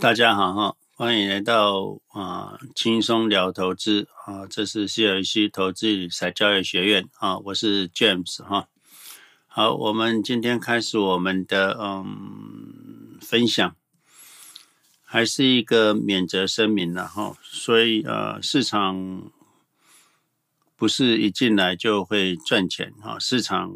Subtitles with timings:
[0.00, 8.70] 大家好哈，欢迎来到啊轻松聊投资啊，这是 CLC 投资理财教育学院啊，我是 James 哈。
[9.46, 13.76] 好，我们今天开始我们的嗯分享，
[15.04, 19.30] 还是一个免责声明了哈，所以呃市场
[20.76, 23.70] 不是一进来就会赚钱哈，市场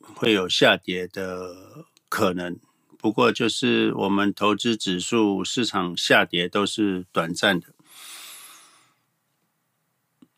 [0.00, 2.58] 会有下跌的可能。
[3.00, 7.68] 不过，就是我们投资指数市场下跌都是短暂的，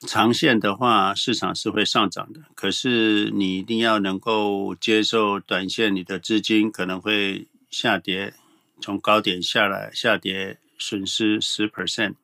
[0.01, 2.43] 长线的话，市场是会上涨的。
[2.55, 8.35] 可是你一定要能够接受短线，你的资金可能会下跌，
[8.79, 12.17] 从高点下来下跌，损失十 percent、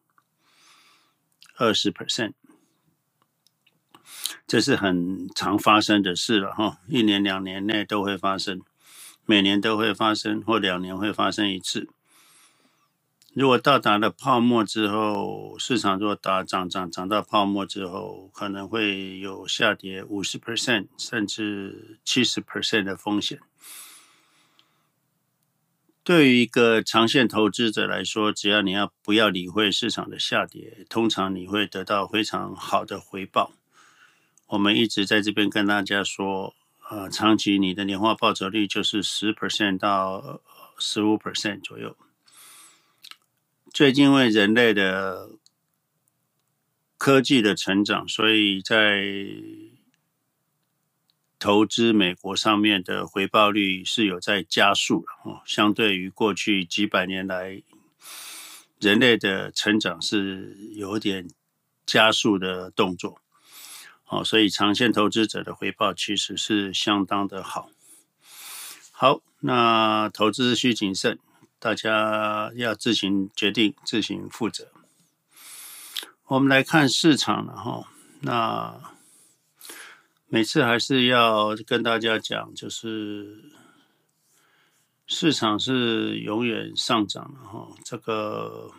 [1.56, 2.34] 二十 percent，
[4.46, 8.60] 这是很常发生的事了哈，一年两年内都会发生。
[9.26, 11.88] 每年都会发生，或两年会发生一次。
[13.34, 23.40] 如果到达了泡沫之后，市场如果打涨涨涨到泡沫之后，可能会有下跌五十 percent 甚至七十 percent 的风险。
[26.04, 33.52] 对于一个长线投资者来说，只要你要不要理会市场的下跌，通常你会得到非常好的回报。
[34.46, 36.54] 我们一直在这边跟大家说。
[36.88, 40.40] 呃，长期你的年化报酬率就是十 percent 到
[40.78, 41.96] 十五 percent 左右。
[43.72, 45.30] 最近因为人类的
[46.96, 49.04] 科技的成长，所以在
[51.40, 55.42] 投资美国上面的回报率是有在加速了哦。
[55.44, 57.60] 相对于过去几百年来，
[58.78, 61.28] 人类的成长是有点
[61.84, 63.20] 加速的动作。
[64.08, 67.70] 哦，所以长线投资者的回报其实是相当的好。
[68.92, 71.18] 好，那投资需谨慎，
[71.58, 74.68] 大家要自行决定，自行负责。
[76.26, 77.88] 我们来看市场了哈，
[78.20, 78.80] 那
[80.28, 83.50] 每次还是要跟大家讲，就是
[85.08, 87.68] 市场是永远上涨的哈。
[87.84, 88.70] 这个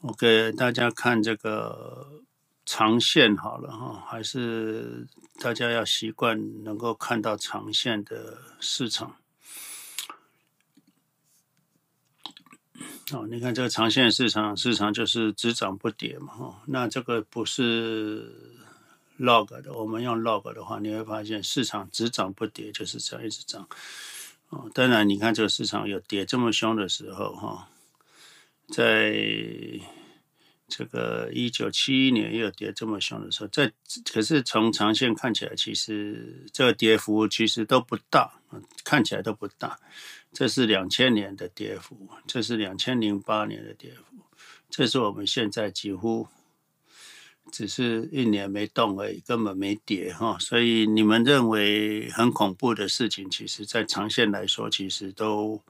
[0.00, 2.24] 我给大家看这个。
[2.66, 5.06] 长线好了哈，还是
[5.38, 9.16] 大家要习惯能够看到长线的市场。
[13.12, 16.62] 哦，你看这个长线市场，市场就是只涨不跌嘛哈。
[16.66, 18.32] 那这个不是
[19.18, 23.68] log 的，我们用 log 的话，你会发现市场只涨不跌，就是这样一直涨。
[24.48, 27.68] 哦，当然你看这个市场有跌这么凶的时候哈，
[28.68, 29.80] 在。
[30.66, 33.70] 这个一九七一年又跌这么凶的时候，在
[34.10, 38.40] 可是从长线看起来，其实这个跌幅其实都不大，
[38.82, 39.78] 看起来都不大。
[40.32, 44.16] 这是两千年的跌幅，这是两千零八年的跌幅，
[44.70, 46.26] 这是我们现在几乎
[47.52, 50.38] 只是一年没动而已，根本没跌哈。
[50.40, 55.62] 所以你们认为很恐怖的事情，其实在长线来说，其实都。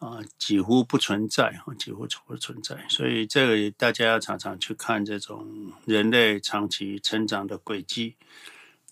[0.00, 2.84] 啊，几乎不存在啊，几乎不存在。
[2.88, 8.16] 所以这个大家要常常去看这种人类长期成长的轨迹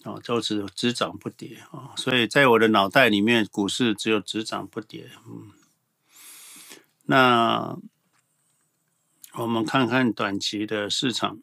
[0.04, 1.92] 啊，都是只涨不跌啊。
[1.96, 5.10] 所以在我的脑袋里面，股市只有只涨不跌。
[5.26, 5.50] 嗯，
[7.06, 7.76] 那
[9.32, 11.40] 我们看看短期的市场。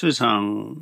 [0.00, 0.76] 市场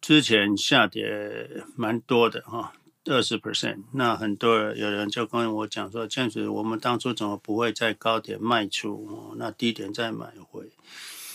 [0.00, 2.72] 之前下跌蛮多的哈，
[3.06, 3.82] 二十 percent。
[3.92, 10.70] 那很多人有人就跟我讲说，这样子我们当初怎么不会在高点卖出，那低点再买回？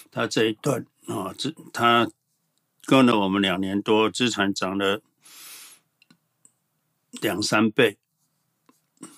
[0.10, 2.10] 他这一段啊，这他
[2.86, 5.02] 跟了我们两年多，资产涨了
[7.22, 7.98] 两三倍。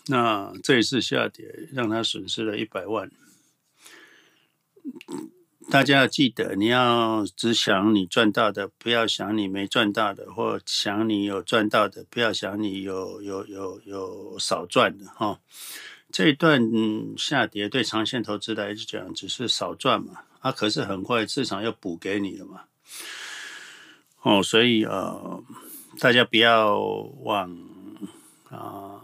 [0.08, 3.12] 那这一次下跌，让他损失了一百万。
[5.72, 15.40] 大家要记得，你要只想你赚到的，不要想你没赚到的，或想你有赚到的，不要想你有有有有少赚的哈。
[16.12, 16.62] 这一段
[17.18, 22.62] 下跌对长线投资来讲只是少赚嘛，啊，可是很快市场又补给你了嘛。
[24.22, 25.44] 哦，所以呃，
[26.00, 27.58] 大家不要往
[28.50, 29.02] 啊、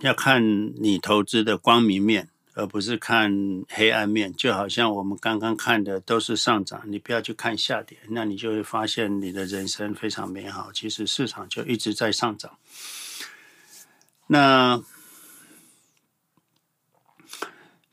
[0.00, 2.30] 要看你投资的光明面。
[2.54, 10.72] 而不是看黑暗面，就好像我们刚刚看的都是上涨，你不要去看下跌，那你就会发现你的人生非常美好。
[10.72, 12.58] 其实市场就一直在上涨。
[14.28, 14.82] 那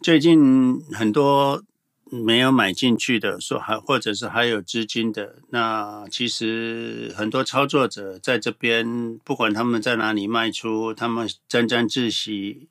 [0.02, 1.63] 最近很多
[2.06, 12.69] 没有买进去的，说还或者是还有资金的，那其实很多操作者在这边，不管他们在哪里卖出，他们沾沾自喜，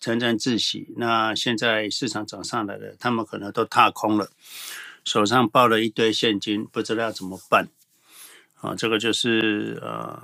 [0.00, 0.92] 沾沾自喜。
[0.96, 4.30] 那现在市场涨上来了，他们可能都踏空了，
[5.04, 7.68] 手上抱了一堆现金，不知道要怎么办。
[8.60, 10.20] 啊，这个就是呃，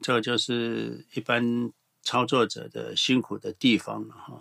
[0.00, 1.70] 这个就是一般
[2.02, 4.40] 操作者的辛苦的地方了哈。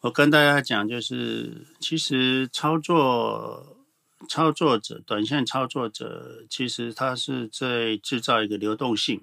[0.00, 3.76] 我跟大家讲，就是其实操作
[4.28, 9.22] 操作者，短线操作者，其实他是在制造一个流动性。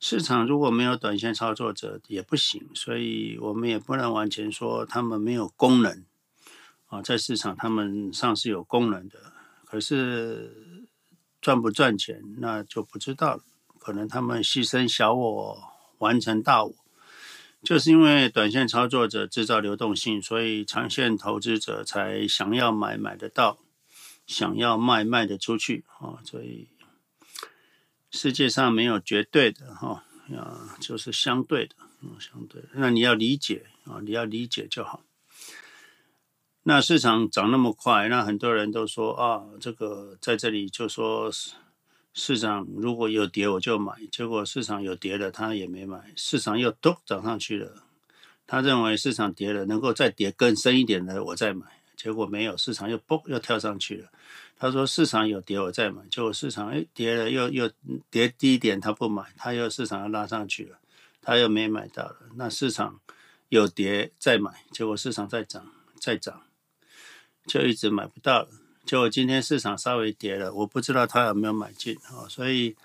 [0.00, 6.04] 市场如果没有短线操作者也不行，所以我们也不能完全说他们没有功能
[6.86, 7.02] 啊。
[7.02, 9.34] 在市场他们上是有功能的，
[9.66, 10.88] 可是
[11.42, 13.42] 赚不赚钱那就不知道了。
[13.78, 15.62] 可能他们牺牲小我，
[15.98, 16.74] 完成大我。
[17.62, 23.58] 就是因为短线操作者制造流动性，所以长线投资者才想要买买得到，
[24.26, 26.24] 想要卖卖得出去啊！
[26.24, 26.68] 所以
[28.10, 30.04] 世界上没有绝对的哈，
[30.36, 32.62] 啊，就是相对的，嗯，相对。
[32.74, 35.02] 那你要理解啊，你要理解就好。
[36.64, 41.30] 那市场涨那么快，那很多人都说啊，这个在这里就说。
[42.12, 47.84] 市场如果有跌我就买，结果市场有跌了他也没买，市场又都涨上去了，
[48.48, 51.64] 他认为市场跌了能够再跌更深一点的我再买，
[51.96, 54.10] 结果没有，市场又嘣又跳上去了。
[54.60, 57.70] 他说市场有跌我再买，结果市场哎跌了又又
[58.10, 60.78] 跌低一点他不买，他又市场又拉上去了，
[61.22, 62.16] 他又没买到了。
[62.36, 63.00] 那市场
[63.48, 65.66] 有跌再买，结果市场再涨
[65.98, 66.42] 再涨，
[67.46, 68.48] 就一直买不到了。
[68.84, 72.76] 结果今天市场稍微跌了，我不知道他有没有买进啊，所以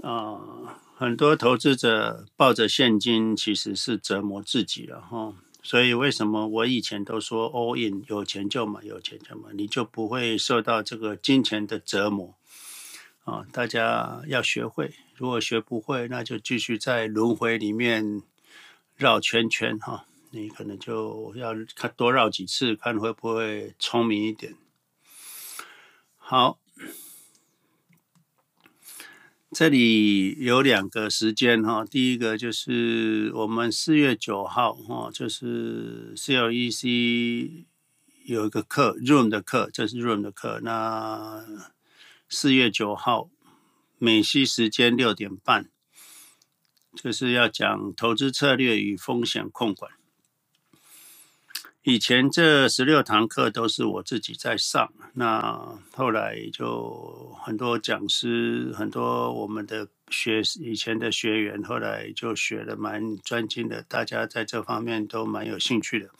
[0.00, 5.34] 啊、很多投资者抱着现金其实是折磨自己了哈。
[5.68, 12.34] 所以为什么我以前都说 all in，有钱就买，有钱就买，你就不会受到这个金钱的折磨
[13.24, 13.44] 啊。
[13.52, 18.22] 大家要学会，如果学不会，那就继续在轮回里面
[18.96, 20.06] 绕圈圈哈。
[20.30, 24.54] 你可能就要看多绕几次，看会不会聪明一点。
[26.16, 26.58] 好，
[29.50, 37.64] 这里有两个时间哈，第一个就是我们四月九号哈，就是 CLEC
[38.26, 40.60] 有一个课，Room 的课，这是 Room 的课。
[40.62, 41.42] 那
[42.28, 43.30] 四月九号
[43.96, 45.70] 美西时间六点半，
[46.94, 49.90] 就是要讲投资策略与风险控管。
[51.82, 66.10] 以前这十六堂课都是我自己在上，那后来就很多讲师，很多我们的学以前的学员，后来就学的蛮专精的，大家在这方面都蛮有兴趣的，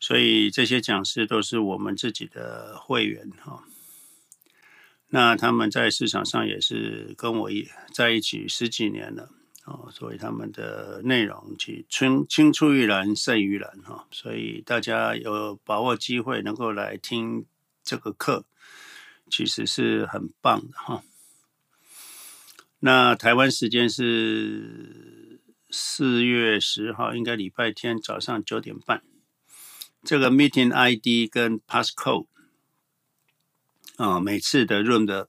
[0.00, 3.62] 所以这些讲师都是我们自己的会员哈。
[5.08, 9.30] 那他们在市场上也是跟我一在一起十几年了。
[9.66, 17.44] 哦，所以他们的内容其青青出于蓝胜于蓝哈，所以大家有把握机会能够来听
[17.82, 18.44] 这个课，
[19.28, 21.02] 其实是很棒的哈。
[22.78, 29.02] 那台湾时间是四月十号，应该礼拜天早上九点半。
[30.04, 32.26] 这个 meeting ID 跟 passcode
[33.96, 35.28] 啊，每次的 room 的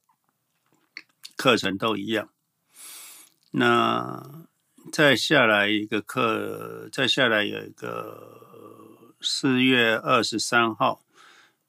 [1.36, 2.30] 课程都一样。
[3.52, 4.46] 那
[4.92, 11.02] 再下来一个课，再下来有一个四月二十三号，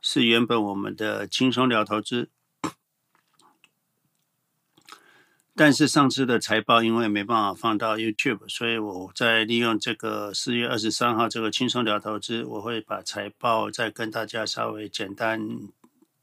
[0.00, 2.28] 是原本我们的轻松聊投资，
[5.54, 15.40] 但是上次的财报因为没办法放到 YouTube，所以我再利用这个四月二十三号这个轻松聊投资，我会把财报再跟大家稍微简单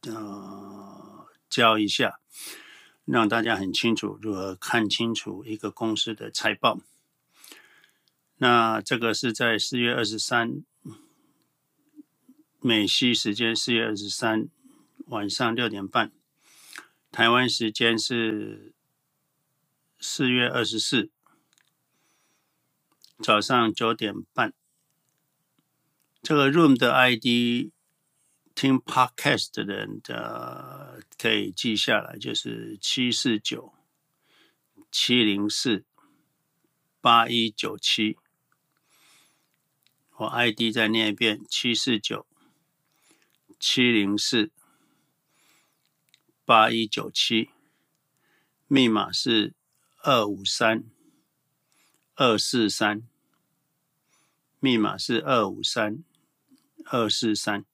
[0.07, 2.19] 呃教一下。
[3.05, 6.79] 让大家很清楚如何看清楚一个公司的财报。
[8.38, 10.63] 那这个是在四月二十三，
[12.59, 14.50] 美西时间四月二十三
[15.05, 16.12] 晚上六点半，
[17.12, 18.74] 台湾时间是
[20.00, 21.09] 四月二十四
[23.19, 24.53] 早上九点半。
[26.21, 27.71] 这个 room 的 ID。
[28.55, 33.74] 听 Podcast 的人的可以记下来，就是七四九
[34.91, 35.86] 七零四
[37.01, 38.17] 八一九七。
[40.17, 42.25] 我 ID 再念一遍：七四九
[43.60, 44.51] 七零四
[46.45, 47.50] 八一九七。
[48.67, 49.53] 密码是
[50.01, 50.86] 二五三
[52.15, 53.07] 二四三。
[54.60, 56.03] 密码是二五三
[56.86, 57.65] 二四三。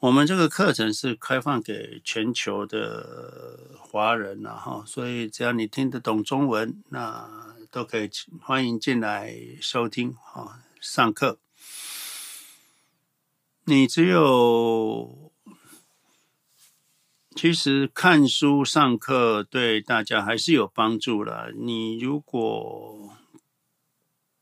[0.00, 8.08] 我们这个课程是开放给全球的华人了哈，所以只要你听得懂中文，那都可以
[8.40, 11.40] 欢迎进来收听啊，上课。
[13.64, 15.32] 你只有
[17.34, 21.50] 其实看书上课对大家还是有帮助了。
[21.50, 23.16] 你如果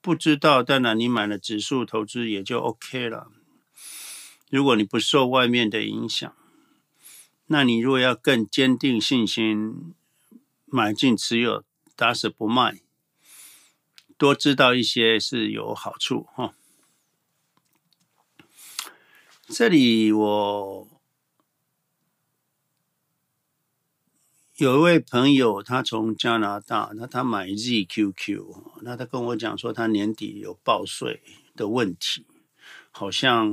[0.03, 3.33] 不知道，当然你买了指数投资也就 OK 了。
[4.49, 6.35] 如果你不受外面的影响，
[7.47, 9.95] 那你如果要更坚定信心，
[10.65, 12.81] 买进持有，打死不卖，
[14.17, 16.55] 多知道一些是有好处哈。
[19.49, 20.89] 这里我
[24.57, 31.23] 有一位朋友，他从加拿大，那他买 ZQQ，那他跟我讲说，他年底有报税
[31.55, 32.27] 的问题，
[32.99, 33.51] 好像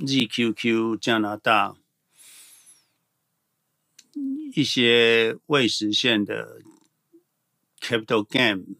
[0.00, 1.74] ZQQ 加拿大
[4.54, 6.60] 一些未实现的
[7.80, 8.76] capital gain。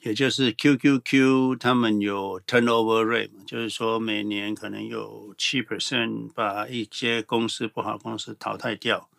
[0.00, 9.10] 也就是 QQQ，他们有 turnover rate，就是说每年可能有七 percent 把一些公司不好公司淘汰掉，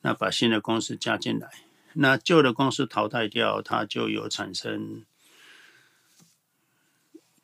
[0.00, 1.48] 那把新的公司加进来，
[1.92, 5.04] 那旧的公司淘汰掉，它就有产生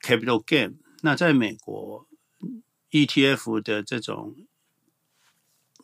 [0.00, 0.74] capital gain。
[1.02, 2.08] 那在美国
[2.90, 4.34] ETF 的这种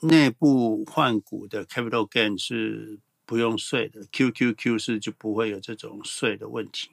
[0.01, 2.99] 内部换股的 capital gain 是。
[3.29, 6.89] 不用税的，QQQ 是就不会有这种税的问题。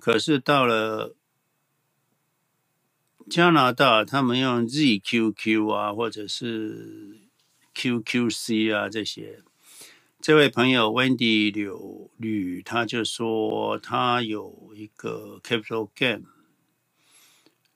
[0.00, 1.14] 可是到了
[3.30, 7.20] 加拿大，他们用 ZQQ 啊，或者是
[7.76, 9.44] QQC 啊这些。
[10.20, 16.24] 这位朋友 Wendy 柳吕，他就说他有一个 capital gain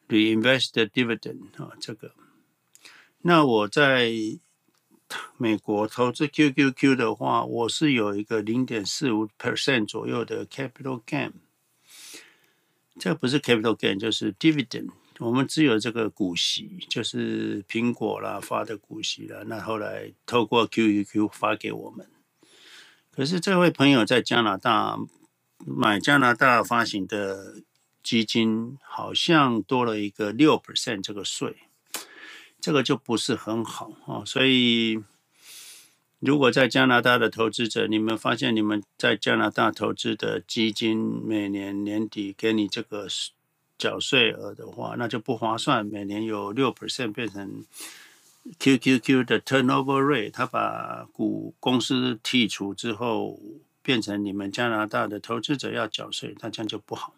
[0.08, 2.12] reinvested dividend 啊，这个。
[3.22, 4.12] 那我在。
[5.38, 11.32] 美国投资 QQQ 的话，我是有一个零点四五 percent 左右的 capital gain，
[12.98, 14.90] 这不是 capital gain 就是 dividend。
[15.18, 19.42] 我们只有这个股息，就是苹果啦发的股息啦。
[19.46, 22.06] 那后来透过 QQQ 发给我们。
[23.10, 24.98] 可是这位朋友在加拿大
[25.64, 27.62] 买加拿大发行的
[28.08, 31.56] 基金，好像多了一个六 percent 这个税。
[32.58, 34.98] 这个就不是很好啊，所以
[36.18, 43.06] 如果在加拿大的投资者，你们发现你们在加拿大投资的基金每年年底给你这个
[43.76, 45.84] 缴税额的话，那就不划算。
[45.84, 47.62] 每年有六 percent 变成
[48.58, 53.38] QQQ 的 turnover rate，他把股公司剔除之后，
[53.82, 57.14] 变成你们加拿大的投资者要缴税，那这样就不好。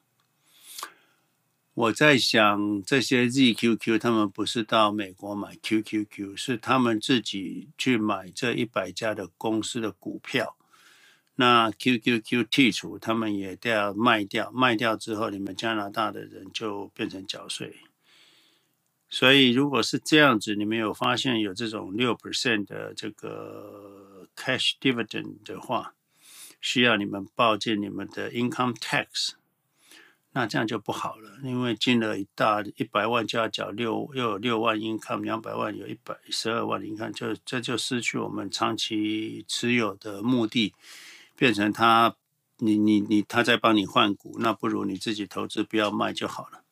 [1.81, 10.59] 我在想，这些 ZQQ 他们不是到美国买 QQQ，是他们自己去买这一百家的公司的股票。
[11.37, 17.77] 那 QQQ 剔除，他们也都要卖掉，卖掉之后，你们加拿大的人就变成缴税。
[19.09, 25.95] 所以，如果是这样子，你们有发现有这种六 percent 的这个 cash dividend 的话，
[26.61, 29.31] 需要你们报进你们的 income tax。
[30.33, 40.73] 那这样就不好了，因为进了一大一百万就要缴六，又有六万 income，两百万有一百十二万，你看就这就失去我们长期持有的目的，
[41.35, 42.15] 变成他
[42.59, 46.63] 你你你他在帮你换股，那不如你自己投资不要卖就好了。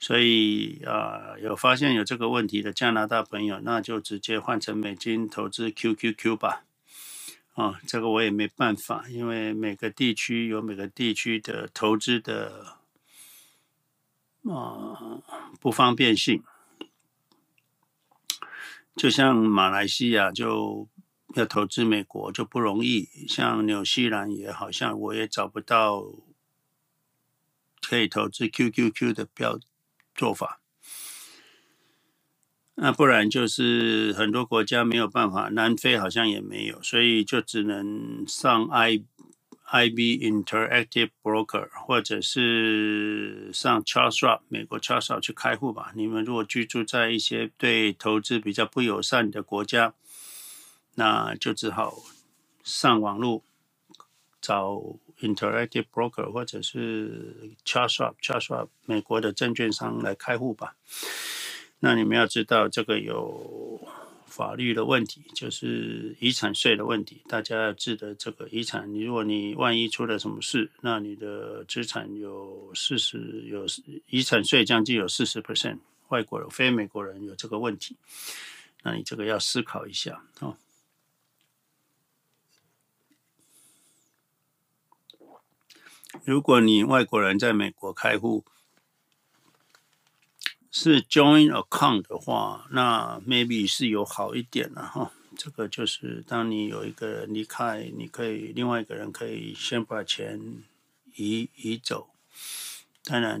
[0.00, 6.64] 所以啊，有发现有这个问题的加拿大朋友，那就直接换成美金投资 QQQ 吧。
[7.52, 12.77] 啊，这个我也没办法，因为每个地区有每个地区的投资的。
[14.50, 15.20] 啊，
[15.60, 16.42] 不方便性，
[18.96, 20.88] 就像马来西亚就
[21.34, 26.06] 要投资美国就不容易，像纽西兰也好像我也找不到
[27.82, 29.58] 可以投资 QQQ 的标
[30.14, 30.60] 做法，
[32.74, 39.04] 那不然就是很多国家没有办法，南非好像也没有，所以就只能上 I。
[39.70, 45.92] IB Interactive Broker，或者是上 Charles Schwab 美国 Charles Schwab 去开户吧。
[45.94, 49.92] 你们如果居住在一些对投资比较不友善的国家，
[50.94, 52.02] 那就只好
[52.64, 53.44] 上网络
[54.40, 54.80] 找
[55.20, 60.76] Interactive Broker，或者是 Charles Schwab Charles Schwab 美国的证券商来开户吧。
[61.80, 63.86] 那你们要知道，这个有
[64.38, 67.20] 法律的问题，就是遗产税的问题。
[67.26, 73.66] 大家要记得这个遗产，你如果你万一出了什么事，那你的资产有四十有
[74.06, 75.80] 遗产税将近有四十 percent，
[76.10, 77.96] 外国人非美国人有这个问题，
[78.84, 80.56] 那你这个要思考一下啊。
[86.24, 88.44] 如果你外国人在美国开户，
[90.70, 95.12] 是 joint account 的话，那 maybe 是有好一点了哈。
[95.36, 100.40] 这个就是当你有一个人离开，你可以另外一个人可以先把钱
[101.14, 102.10] 移移走。
[103.04, 103.40] 当然，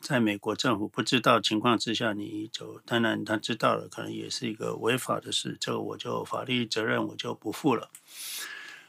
[0.00, 5.56] 在美国政府不知道情况之下，你移走，当然他知道了，可能也是一个违法的事。
[5.60, 7.90] 这个我就法律责任我就不负了。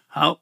[0.07, 0.39] 好。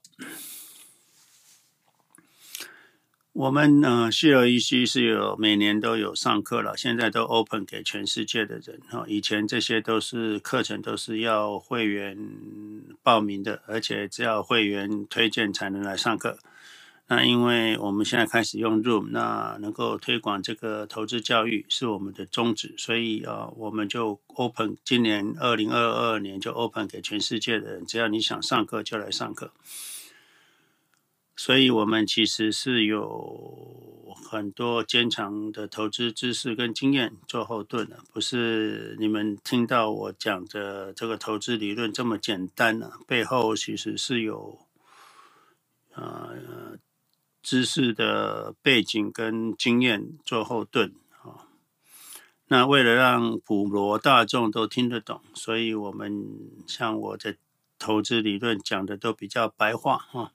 [3.36, 9.04] 我们呃，CLEC 是有每年都有上课了，现在都 open 给全世界的人哈。
[9.10, 12.18] 以前这些都是课程，都是要会员
[13.04, 16.40] 报名的，而且只要会员推荐才能来上课。
[17.08, 29.52] 那因为我们现在开始用 Room，那能够推广这个投资教育是我们的宗旨，所以啊，我们就 open 今年二零二二年就 open 给全世界的人，只要你想上课就来上课。
[31.38, 44.60] 所以，我们其实是有很多坚强的投资知识跟经验做后盾的，不是你们听到我讲的这个投资理论这么简单呢、背后其实是有
[45.94, 46.78] 呃
[47.44, 51.52] 知识的背景跟经验做后盾啊。
[52.48, 56.26] 那为了让普罗大众都听得懂，所以我们
[56.66, 57.36] 像我的
[57.78, 60.32] 投资理论讲的都比较白话哈。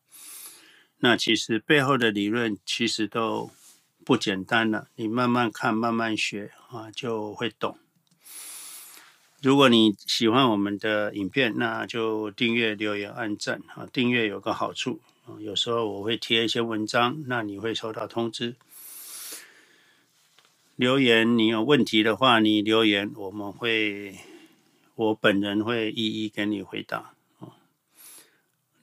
[1.00, 3.50] 那其实背后的理论其实都
[4.04, 7.78] 不简单了，你慢慢看，慢慢学啊，就会懂。
[9.42, 13.88] 如果你喜欢我们的影片，那就订阅、留言、按赞啊。
[13.90, 15.00] 订阅有个好处，
[15.38, 18.56] 有时候我会贴一些文章，那你会收到通知。
[20.76, 24.18] 留言，你有问题的话，你留言，我们会，
[24.94, 27.14] 我本人会一一给你回答。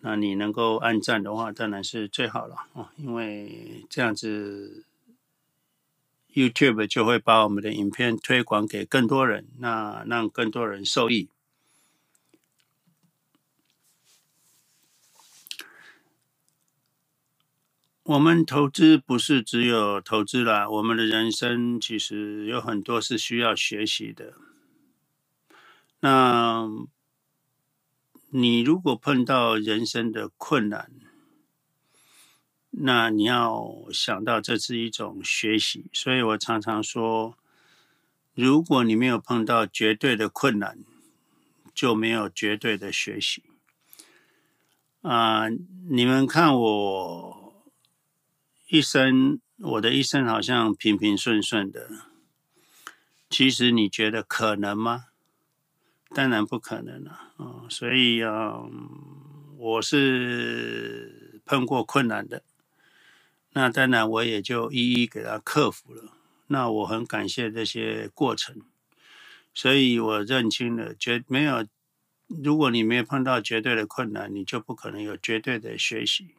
[0.10, 2.93] 那你能够按赞的话，当然是最好了啊！
[2.96, 4.86] 因为这样子
[6.34, 11.28] ，YouTube 就会把我们的影片推广给更多人，那让更多人受益。
[18.04, 24.36] 我们投资不是只有投资啦，我们的人生其实有很多是需要学习的。
[26.00, 26.88] 那。
[28.39, 30.91] 你如果碰到人生的困难，
[32.69, 35.89] 那你要想到这是一种学习。
[35.91, 37.36] 所以我常常说，
[38.36, 40.78] 如果你没有碰到绝对的困难，
[41.73, 43.41] 就没有绝对的学习。
[45.02, 45.50] 啊、
[45.89, 47.65] 你们看我
[48.67, 51.89] 一生，我的一生好像平平顺顺的。
[53.32, 55.06] 其实你觉得可能吗？
[56.13, 58.63] 当然不可能了啊、所以啊、
[59.58, 62.43] 我是碰过困难的，
[63.54, 66.13] 那当然我也就一一给他克服了。
[66.48, 68.62] 那我很感谢这些过程，
[69.54, 71.67] 所以我认清了，绝没有，
[72.28, 76.30] 如果你没有碰到绝对的困难，你就不可能有绝对的学习。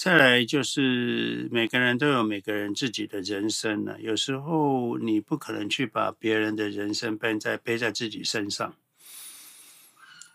[0.00, 8.74] 再来就是每个人都有每个人自己的人生呢，有时候你不可能去把别人的人生背在背在自己身上，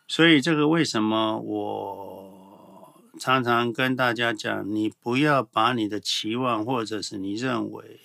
[0.08, 8.00] 所以这个为什么我常常跟大家讲，你不要把你的期望或者是你认为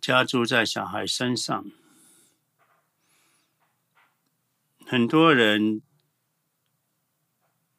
[0.00, 1.66] 加注在小孩身上，
[4.84, 5.80] 很多人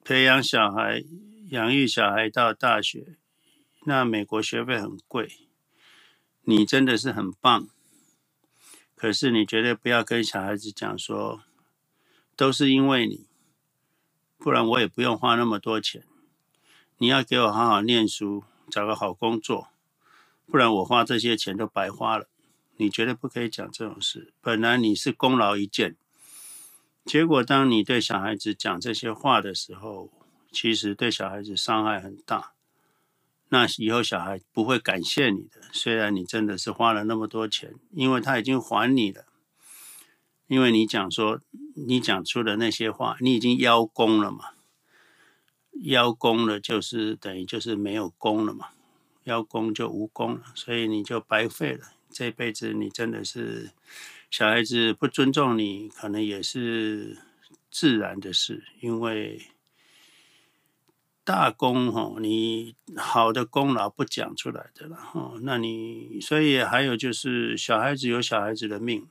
[0.06, 1.04] 培养小孩。
[1.50, 3.18] 养育小孩到大学，
[3.86, 5.32] 那美国学费很贵，
[6.42, 7.68] 你真的是很棒。
[8.96, 11.44] 可是你绝对不要跟小孩子讲说，
[12.36, 13.28] 都是因为你，
[14.40, 16.04] 不然我也不用花那么多钱。
[16.98, 19.68] 你要给我好好念书，找个好工作，
[20.48, 22.28] 不然我花这些钱都白花了。
[22.78, 24.34] 你绝对不可以讲这种事。
[24.42, 25.96] 本来你是功劳一件，
[27.06, 30.10] 结果当你对小孩子讲这些话的时候，
[30.56, 32.54] 其实对小孩子伤害很大，
[33.50, 35.62] 那以后小孩不会感谢你的。
[35.74, 39.26] 虽然你真的是花了那么多钱，因为他已经还你了。
[40.48, 41.42] 因为你讲说，
[41.76, 44.52] 你讲出的那些话，你已经邀功了嘛？
[45.82, 48.70] 邀功了就是等于就是没有功了嘛？
[49.24, 51.88] 邀功就无功了，所以你就白费了。
[52.12, 53.72] 这辈子你真的是
[54.30, 57.18] 小孩子不尊重你，可能也是
[57.70, 59.42] 自然的事，因为
[61.26, 65.34] 大功哈，你好的功劳不讲出来的了哈。
[65.42, 69.08] 那你所以还有就是小孩子有小孩子的命，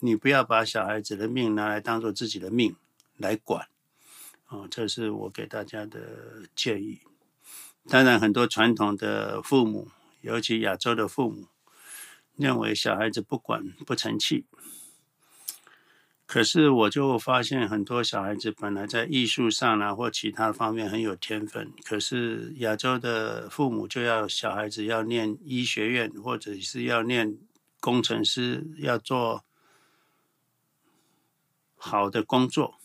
[0.00, 2.76] 你不要把小孩子的命拿来当做自己的命
[3.16, 3.66] 来管。
[4.48, 7.00] 哦，这是我给大家的建议。
[7.88, 9.88] 当然，很多传统的父母，
[10.20, 11.46] 尤其亚洲的父母，
[12.36, 14.44] 认为小孩子不管不成器。
[16.26, 27.36] 可是，我就发现很多小孩子本来在艺术上啊，或其他方面很有天分，可是亚洲的父母就要小孩子要念医学院，或者是要念
[27.78, 29.44] 工程师，要做
[31.76, 32.76] 好的工作。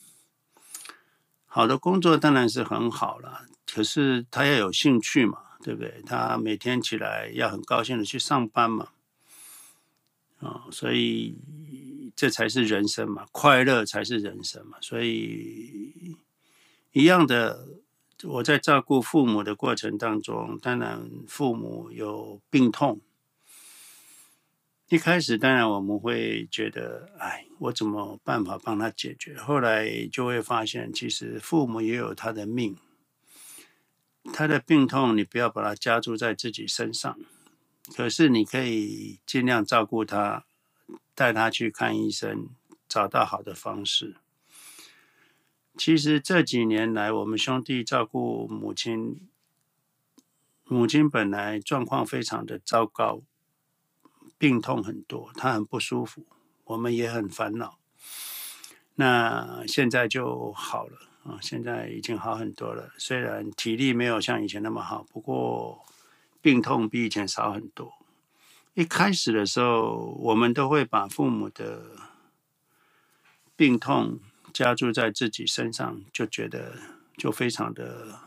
[1.47, 6.03] 好的工作当然是很好了，可是他要有兴趣嘛，对不对？
[6.05, 8.89] 他每天起来要很高兴的去上班嘛，
[10.41, 11.35] 啊，所以
[12.19, 14.77] 这才是人生嘛，快乐才是人生嘛。
[14.81, 16.17] 所以
[16.91, 17.79] 一样的，
[18.23, 22.99] 我在照顾父母的过程当中，当然父母有病痛。
[24.89, 29.37] 一开始当然我们会觉得，哎，我怎么办法帮他解决？
[29.37, 32.75] 后来就会发现，其实父母也有他的命，
[34.33, 37.17] 他的病痛你不要把它加注在自己身上，
[37.95, 40.43] 可是你可以尽量照顾他，
[41.19, 42.47] 带他去看医生，
[42.87, 44.15] 找到好的方式。
[45.77, 49.27] 其实这几年来，我们兄弟照顾母亲，
[50.63, 53.21] 母亲本来状况非常的糟糕。
[54.37, 56.25] 病痛很多，她很不舒服，
[56.63, 57.77] 我们也很烦恼。
[58.95, 62.93] 那现在就好了啊，现在已经好很多了。
[62.97, 65.83] 虽然体力没有像以前那么好，不过
[66.41, 67.98] 病痛比以前少很多。
[68.79, 71.97] 一开始的时候，我们都会把父母的
[73.57, 74.21] 病痛
[74.53, 76.77] 加注在自己身上，就觉得
[77.17, 78.21] 就非常的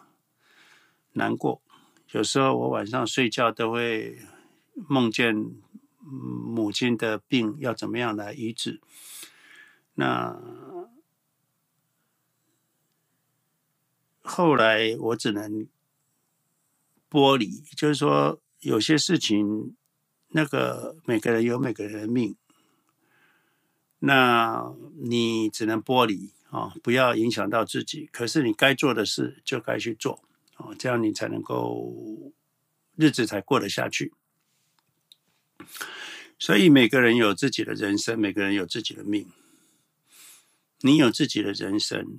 [1.13, 1.63] 难过。
[2.11, 4.19] 有时候我晚上睡觉都会
[4.75, 5.55] 梦见。
[6.05, 8.81] 母亲的病要怎么样来医治？
[9.95, 10.37] 那
[14.21, 15.69] 后来我只能
[17.09, 19.77] 剥离，就是说有些事情，
[20.33, 22.37] 那个每个人有每个人的命，
[24.01, 28.09] 那你只能剥离啊，不要影响到自己。
[28.13, 30.25] 可是你该做的事就该去做
[30.57, 32.33] 啊，这样你才能够
[32.97, 34.13] 日子才过得下去。
[36.39, 39.29] 所以每个人有自己的人生，每个人有自己的命。
[40.81, 42.19] 你有自己的人生，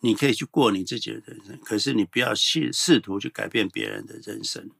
[0.00, 4.70] 你可以去过你自己的人生，可是你不要试试图去改变别人的人生。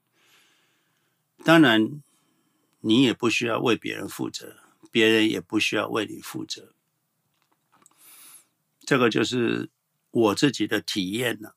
[1.45, 2.01] 当然，
[2.81, 4.57] 你也不需要为别人负责，
[4.91, 6.73] 别人也不需要为你负责。
[8.81, 9.71] 这个就是
[10.11, 11.55] 我自己的体验了。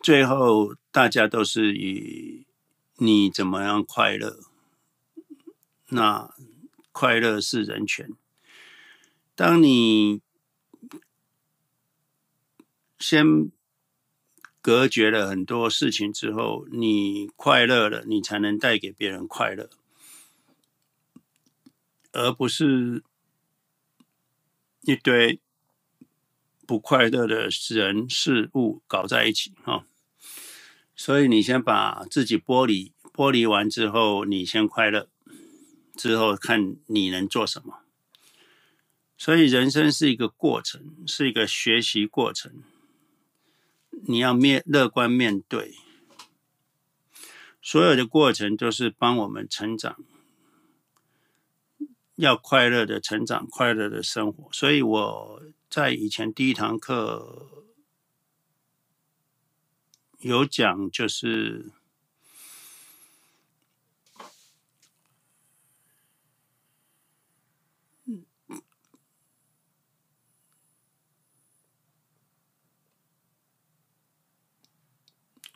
[0.00, 2.44] 最后，大家都是以。
[2.98, 4.40] 你怎么样快乐？
[5.88, 6.34] 那
[6.92, 8.08] 快乐是人权。
[9.34, 10.22] 当你
[12.98, 13.52] 先
[14.66, 19.70] 隔绝了很多事情之后，你快乐了，你才能带给别人快乐，
[22.10, 23.04] 而不是
[24.80, 25.40] 一堆
[26.66, 29.86] 不快乐的人事物搞在一起啊。
[30.96, 35.08] 所以你先把自己剥离，剥离完之后，你先快乐，
[35.94, 37.84] 之后看你能做什么。
[39.16, 42.64] 所以人生是一个过程，是一个学习过程。
[44.04, 45.74] 你要面乐观面对，
[47.62, 49.96] 所有的过程都是帮我们成长，
[52.16, 54.48] 要快乐的成长，快乐的生活。
[54.52, 57.52] 所以我在以前第一堂课。
[60.20, 61.70] 有讲就是，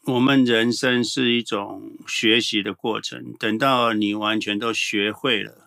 [0.05, 5.67] 我们人生是一种学习的过程，等到你完全都学会了。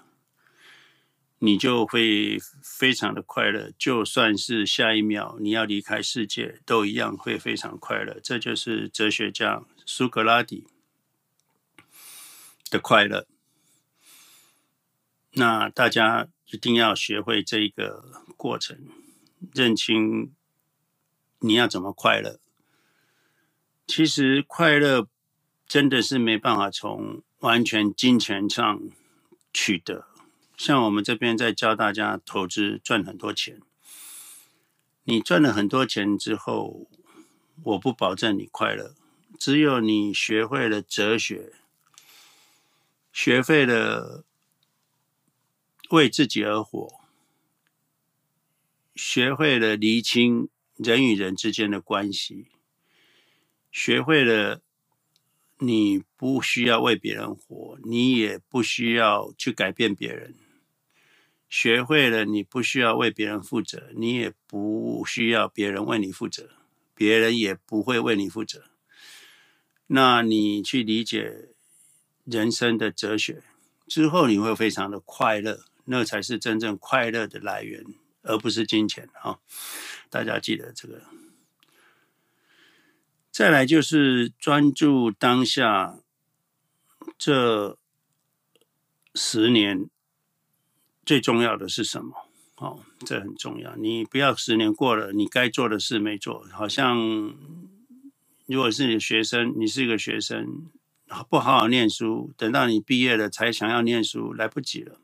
[1.39, 8.17] 你就会非常的快乐，就算是下一秒你要离开世界，都一样会非常快乐。
[8.23, 10.65] 这就是哲学家苏格拉底
[12.71, 13.27] 的快乐。
[15.33, 18.77] 那大家一定要学会这个过程，
[19.53, 20.33] 认清
[21.39, 22.39] 你要怎么快乐。
[23.95, 25.07] 其实快乐
[25.67, 28.81] 真的是没办法从完全金钱上
[29.53, 30.07] 取得。
[30.57, 33.61] 像我们这边在教大家投资赚很多钱，
[35.03, 36.87] 你赚了很多钱之后，
[37.61, 38.95] 我不保证你快乐。
[39.37, 41.53] 只有你学会了哲学，
[43.11, 44.25] 学会了
[45.91, 46.99] 为自己而活，
[48.95, 52.47] 学会了厘清人与人之间的关系，
[53.73, 54.61] 学会了
[55.57, 60.35] 你不需要为别人活，你也不需要去改变别人。
[61.49, 66.51] 学会了你不需要为别人负责，你也不需要别人为你负责，
[66.93, 68.65] 别人也不会为你负责。
[69.87, 71.49] 那你去理解
[72.25, 73.41] 人生的哲学
[73.87, 77.83] 之后，你会非常的快乐，那才是真正快乐的来源，
[78.21, 79.39] 而不是金钱啊！
[80.11, 81.01] 大家记得这个。
[83.33, 85.97] 再来就是专注当下，
[87.17, 87.79] 这
[89.15, 89.89] 十年
[91.03, 92.13] 最重要的是什么？
[92.57, 93.75] 哦，这很重要。
[93.75, 97.35] 你不要十年过了，你该做的事没做，好像。
[98.45, 100.69] 如果是你的学生，你是一个学生，
[101.27, 104.99] 不好好念书，等到你毕业了才想要念书，来不及了。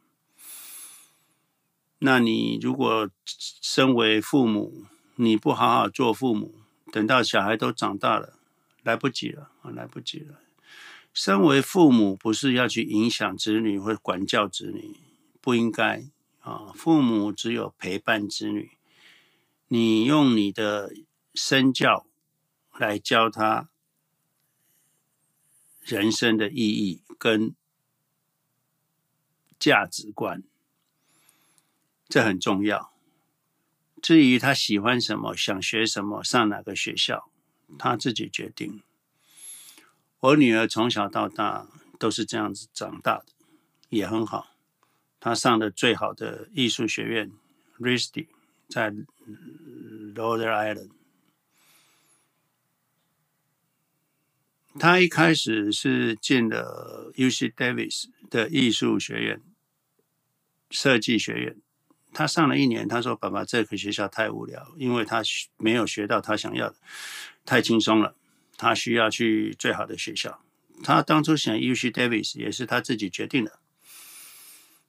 [1.98, 6.59] 那你如果身为父母，你不好好做父母，
[6.92, 8.40] 等到小孩都长大了，
[8.84, 10.40] 来不及了啊，来不及了。
[11.14, 14.96] 身为父母不是要去影响子女或管教子女，
[15.42, 16.04] 不应该
[16.42, 16.72] 啊。
[16.76, 18.72] 父母只有陪伴子女，
[19.68, 20.94] 你用你的
[21.34, 22.06] 身教。
[22.78, 23.68] 来教他
[25.82, 27.54] 人生的意义跟
[29.60, 30.42] 价值观，
[32.08, 32.94] 这很重要。
[34.02, 37.30] 至于他喜欢什么、想学什么、上哪个学校，
[37.78, 38.82] 他自己决定。
[40.20, 43.26] 我女儿从小到大都是这样子长大的，
[43.90, 44.56] 也很好。
[45.20, 47.32] 她上的最好的艺术学院
[47.78, 48.28] ，RISD，
[48.70, 50.92] 在 Rhode Island。
[54.80, 59.42] 他一开始是进了 UC Davis 的艺术学院、
[60.70, 61.58] 设计学院。
[62.14, 65.22] 他上了一年，他说：“爸爸，这个学校太无聊，因为他
[65.58, 66.76] 没有学到他想要的，
[67.46, 68.16] 太轻松了。
[68.58, 70.42] 他需要去最好的学校。
[70.84, 73.60] 他当初选 UC Davis 也是他自己决定的。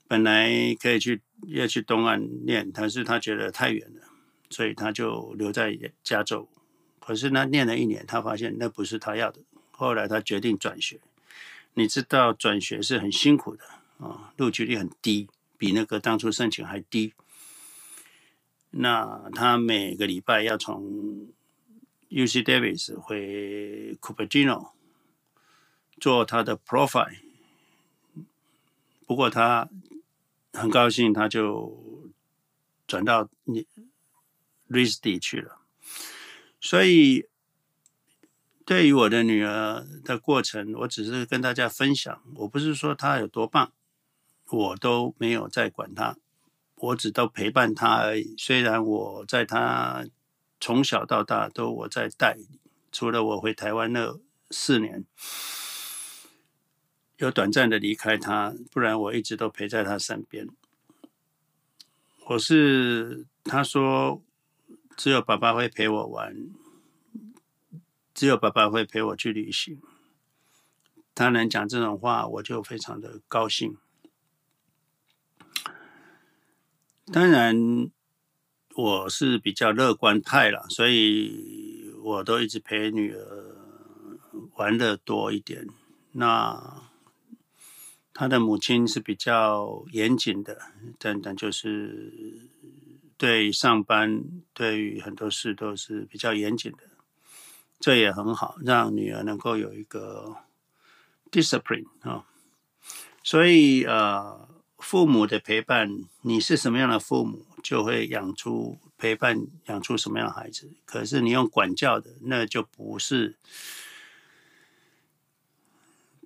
[0.09, 4.03] 本来可以去要去东岸念，但是他觉得太远了，
[4.49, 6.49] 所以他就留在加州。
[6.99, 11.01] 可是他念了一年，他发现那不是他要的。”后来他决定转学，
[11.73, 13.65] 你知道转学是很辛苦的
[13.99, 15.29] 啊，录取率很低，
[15.61, 17.13] 比那个当初申请还低。
[18.71, 21.29] 那他每个礼拜要从
[22.09, 24.71] UC Davis 回 Cupertino
[26.01, 27.19] 做他的 profile，
[29.07, 29.69] 不过他
[30.55, 32.11] 很高兴，他就
[32.87, 33.29] 转到
[34.71, 35.59] RISD 去了，
[36.59, 37.27] 所以。
[38.63, 42.23] 对于我的女儿的过程，我只是跟大家分享。
[42.37, 43.73] 我不是说她有多棒，
[44.51, 46.17] 我都没有在管他，
[46.75, 48.35] 我只都陪伴他而已。
[48.37, 50.07] 虽然我在他
[50.61, 52.37] 从小到大都我在带，
[52.91, 54.19] 除了我回台湾那
[54.51, 55.05] 四年
[57.19, 60.49] 有短暂的离开他，不然我一直都陪在他身边。
[62.27, 64.23] 我是他说，
[64.97, 66.35] 只有爸爸会陪我玩。
[68.13, 69.81] 只有爸爸会陪我去旅行，
[71.15, 73.79] 他能讲这种话，我就非常的高兴。
[77.13, 77.91] 当然，
[78.77, 83.57] 我是比较乐观派了，所以我都一直陪女儿
[84.55, 85.67] 玩的多一点。
[86.13, 86.89] 那
[88.15, 90.61] 她的母亲是比较严谨的，
[91.01, 92.49] 等等，就是
[93.17, 94.23] 对上班，
[94.55, 96.79] 对于很多事都是比较严谨的。
[97.81, 100.37] 这也很好，让女儿能够有一个
[101.33, 102.27] discipline 啊。
[103.25, 104.49] 所以呃，
[104.81, 110.71] 父母的陪伴，你是什么样的父母，就会养出陪伴，养出什么样的孩子。
[110.85, 113.37] 可是你用管教的，那就不是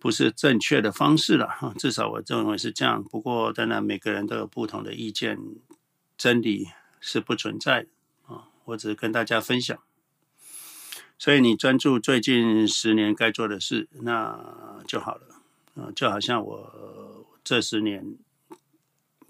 [0.00, 1.74] 不是正确的方式了哈。
[1.76, 3.02] 至少我认为是这样。
[3.02, 5.38] 不过当然每个人都有不同的意见，
[6.16, 6.68] 真理
[7.00, 7.88] 是不存在的
[8.26, 8.48] 啊。
[8.66, 9.78] 我只是跟大家分享。
[11.18, 15.22] 所以你专注最近十年该做的事，那就好了。
[15.74, 18.16] 啊，就好像我这十年，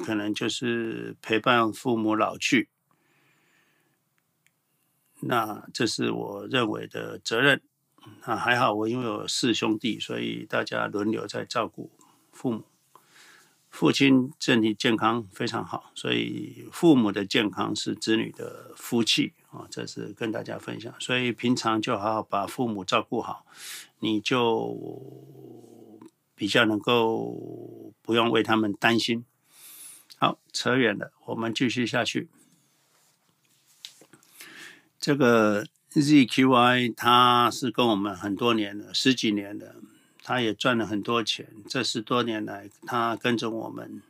[0.04, 2.68] 可能就是陪伴父母老去，
[5.20, 7.62] 那这是我认为的责任。
[8.20, 11.90] 啊，还好我因为有四兄弟，所以大家轮流在照顾
[12.30, 12.64] 父母。
[13.70, 20.94] 父亲身体健康非常好，所以父母的健康是子女的福气啊，这是跟大家分享。
[21.00, 23.46] 所以平常就好好把父母照顾好，
[24.00, 24.78] 你就
[26.34, 29.24] 比较能够不用为他们担心。
[30.16, 32.28] 好，扯远了，我们继续下去。
[34.98, 39.76] 这个 ZQI 他是跟我们很多年了，十几年了。
[40.26, 44.02] 他也赚了很多钱，这十多年来，他跟着我们。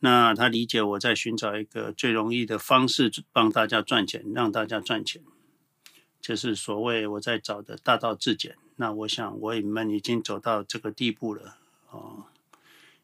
[0.00, 5.22] 那他理解我在寻找一个最容易的方式帮大家赚钱，让大家赚钱，
[6.20, 8.56] 就是所谓我在找的大道至简。
[8.74, 11.58] 那我想我们已经走到这个地步了，
[11.90, 12.24] 哦，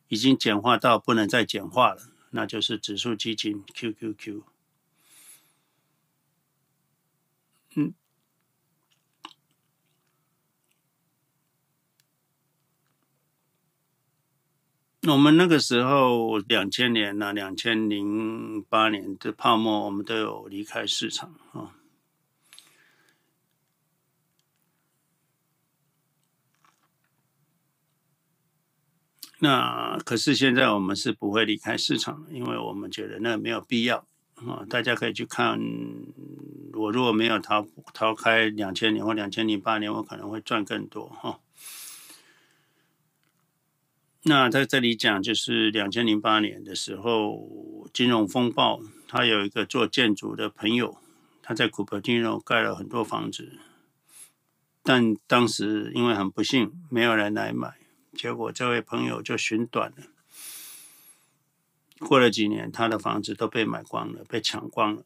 [0.09, 4.43] 已经简化到不能再简化了，那就是指数基金 QQQ。
[7.77, 7.95] 嗯。
[15.07, 21.77] 我们那个时候，两千年呐，两千零八年的泡沫，我们都有离开市场啊。
[29.41, 34.65] 那可是现在我们是不会离开市场，因为我们觉得那没有必要啊。
[34.69, 35.59] 大家可以去看，
[36.73, 41.41] 我如果没有逃逃开两千年或两千零八年，我可能会赚更多哈。
[44.27, 50.97] 那在这里讲，就是两千零八年的时候，金融风暴，他有一个做建筑的朋友，
[51.43, 53.59] 他在古柏金融盖了很多房子，
[54.83, 57.75] 但当时因为很不幸，没有人来买，
[58.17, 60.07] 结果这位朋友就寻短了。
[62.01, 65.03] 过了几年，他的房子都被买光了，被抢光了。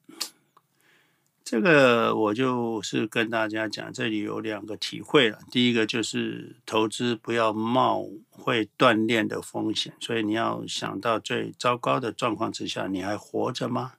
[1.45, 5.39] 这个我就是跟大家讲，这里有两个体会了。
[5.51, 13.95] 第一个就是投资不要冒会断链的风险，所以你要想到最糟糕的状况之下，你还活着吗？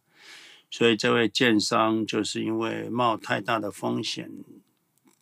[0.69, 4.30] 所以这位建商就是因为冒太大的风险，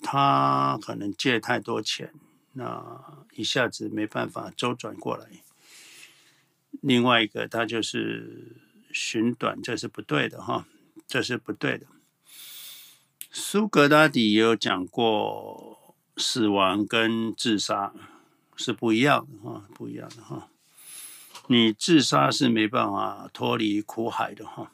[0.01, 2.13] 他可能借太多钱，
[2.57, 5.27] 那一下子没办法周转过来。
[6.81, 8.57] 另外一个，他就是
[8.91, 10.65] 寻短，这是不对的哈，
[11.07, 11.85] 这是不对的。
[13.29, 17.93] 苏格拉底也有讲过，死亡跟自杀
[18.55, 20.49] 是不一样的哈，不一样的哈。
[21.47, 24.71] 你自杀是没办法脱离苦海的哈，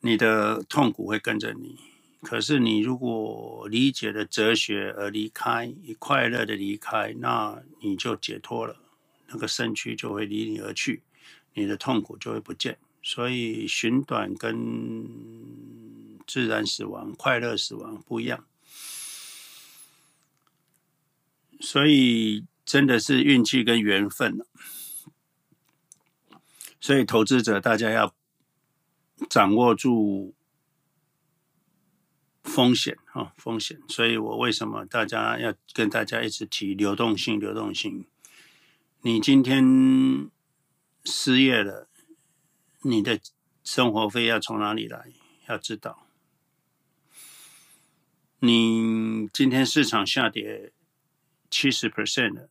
[0.00, 1.87] 你的痛苦会跟着你。
[2.20, 8.76] 可是你如果理解了哲学而离开，以快乐的离开，那你就解脱了，
[9.28, 11.02] 那个身躯就会离你而去，
[11.54, 12.78] 你的痛苦就会不见。
[13.02, 15.08] 所以寻短跟
[16.26, 18.44] 自然死亡、快乐死亡不一样，
[21.60, 24.44] 所以真的是运气跟缘分。
[26.80, 28.14] 所以投资者大家要
[29.30, 30.34] 掌握住
[32.48, 33.78] 风险啊，风险。
[33.88, 37.38] 所以我为什么大家要跟大家一直提流动性？
[37.38, 38.06] 流动性，
[39.02, 40.28] 你今天
[41.04, 41.88] 失业了，
[42.82, 43.20] 你的
[43.62, 45.12] 生活费要从哪里来？
[45.48, 46.06] 要知道。
[48.40, 50.72] 你今天市场下跌
[51.50, 52.48] 七十 percent 了，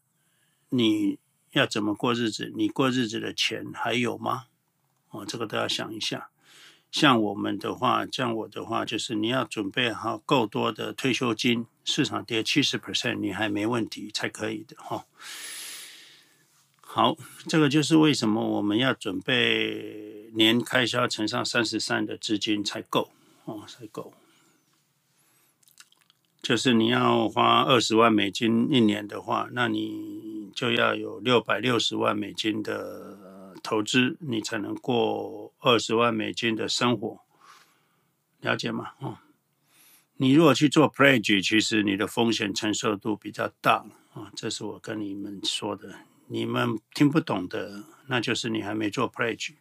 [0.70, 1.18] 你
[1.52, 2.52] 要怎么过日子？
[2.56, 4.48] 你过日子的钱还有吗？
[5.10, 6.30] 哦，这个都要想一下。
[6.92, 11.66] 像我们的话，像我的话，就是你要准备好够多的退休金。
[11.84, 15.06] 市场跌七十 percent，你还没问题才可以的哈。
[16.82, 17.16] 好，
[17.48, 23.12] 这个就是为什么我们要准备年开销乘上三十三的资金才够
[23.46, 24.14] 哦，才够。
[26.42, 33.18] 就是你要花二十万美金一年的话，那你就要有六百六十万美金的
[33.68, 37.20] 投资，你才能过二十万美金的生活，
[38.40, 38.94] 了解吗？
[39.00, 39.18] 哦，
[40.16, 45.96] 你如果去做 pledge，其实你的风险承受度比较大啊，这是我跟你们说的，
[46.28, 49.56] 你们听不懂的，那就是你还没做 pledge。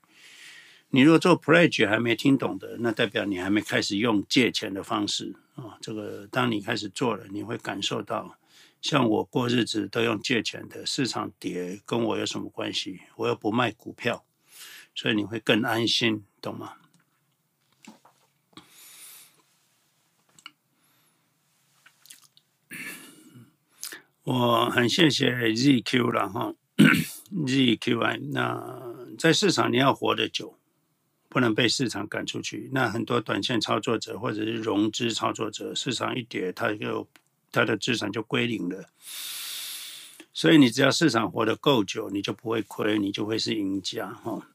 [0.91, 5.77] 你如果做 pledge 还没听懂的，那代表你还没开始用借钱的方式啊。
[5.81, 8.39] 这个当你开始做了，你会感受到，
[8.81, 13.01] 像我过日子都用借钱的，市场跌跟我有什么关系？
[13.17, 14.25] 我又不卖股票，
[14.95, 16.75] 所以你会更安心，懂吗？
[24.25, 26.55] 我很谢谢 ZQ 了哈，
[27.33, 28.31] ZQI。
[28.33, 30.59] 那在市场你要活得久。
[31.29, 32.71] 不能被市场赶出去。
[32.73, 37.07] 那很多短线操作者或者是融资操作者，市场一跌，他就
[37.57, 38.91] 他的资产就归零了。
[40.33, 44.47] 所以你只要市场活得够久，你就不会亏，你就会是赢家哈。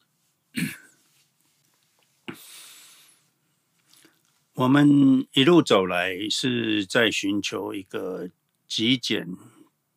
[4.53, 8.29] 我们一路走来是在寻求一个
[8.67, 9.27] 极简、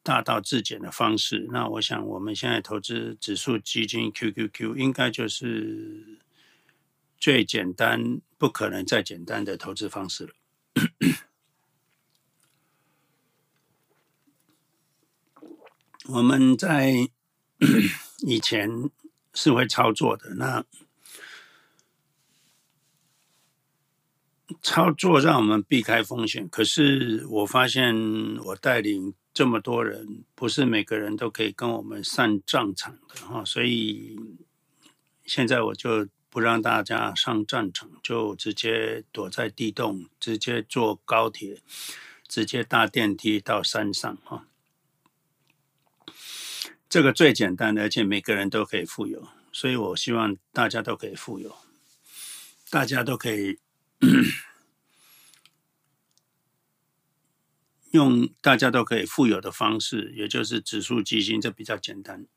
[0.03, 1.47] 大道至简的方式。
[1.53, 6.19] 那我想，我们现在投资指数基金 QQQ 应该就是
[7.19, 10.33] 最简单、不可能再简单的投资方式了。
[16.09, 17.09] 我们在
[18.27, 18.91] 以前
[19.33, 20.65] 是会操作的，那
[24.61, 26.47] 操作让我们避开风险。
[26.49, 33.43] 可是我发现，我带领这么多人，不是每个人都可以跟我们上战场的哈。
[33.43, 34.19] 所以
[35.25, 41.63] 现在我就不让大家上战场，就直接躲在地洞，直接坐高铁，
[42.29, 44.47] 直接搭电梯到山上哈。
[46.95, 51.57] 这个最简单的，而且每个人都可以富有，所以我希望大家都可以富有，
[52.71, 53.59] 大家都可以
[57.91, 62.29] 用大家都可以富有的方式，也就是指数基金，这比较简单。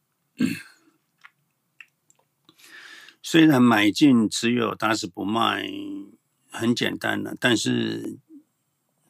[3.22, 5.70] 虽然买进持有打死不卖
[6.49, 8.18] 很简单了，但是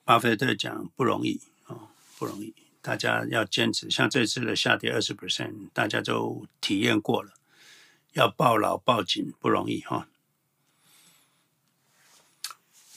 [0.03, 1.87] 巴菲特讲不容易啊，
[2.19, 2.53] 不容易。
[2.82, 7.34] 大家要坚持，像这次的下跌二十 percent，大家都体验过了，
[8.13, 10.07] 要抱牢抱紧不容易哈。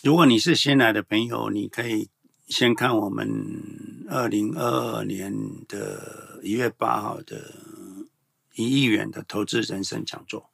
[0.03, 2.09] 如果你是新来的朋友，你可以
[2.49, 5.33] 先看我们二零二二年
[5.69, 7.55] 的一月八号的
[8.55, 10.51] 一亿元的投资人生讲座，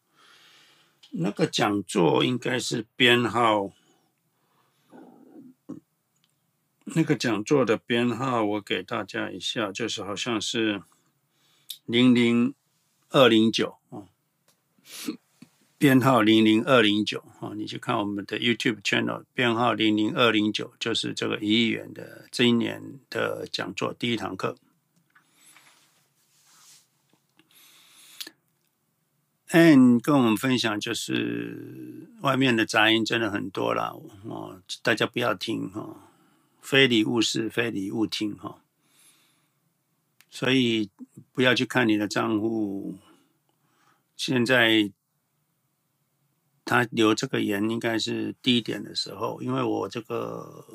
[1.11, 3.73] 那个讲座应该是编号。
[6.95, 10.83] 那个讲座的编号，我给大家一下，就是好像是
[11.85, 12.55] 零零
[13.11, 14.07] 二零九哦，
[15.77, 24.57] 编号零零二零九哦，你去看我们的 YouTube channel，编号零零二零九，就是这个一亿元的这一年的讲座第一堂课。
[29.49, 36.06] 嗯，跟我们分享就是外面的杂音真的很多了哦，大家不要听哈。
[36.67, 38.59] 非礼勿视，非礼勿听，哈。
[40.29, 40.91] 所以
[41.33, 42.99] 不要去看你的账户。
[44.17, 44.91] 现在
[46.65, 50.67] 他留这个言应该是低点的时候，因为我这个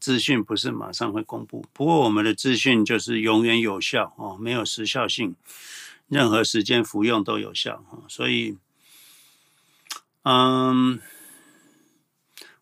[0.00, 1.64] 资讯不是马上会公布。
[1.72, 5.36] 不过我们的资讯就是永远有效哦，没有时效性，
[6.08, 8.02] 任何时间服用都有效哈。
[8.08, 8.58] 所以，
[10.24, 11.00] 嗯，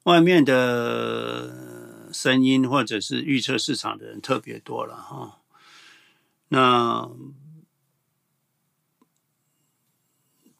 [0.02, 1.77] 外面的。
[2.12, 5.40] 声音或者是预测市场的人特别多了哈，
[6.48, 7.10] 那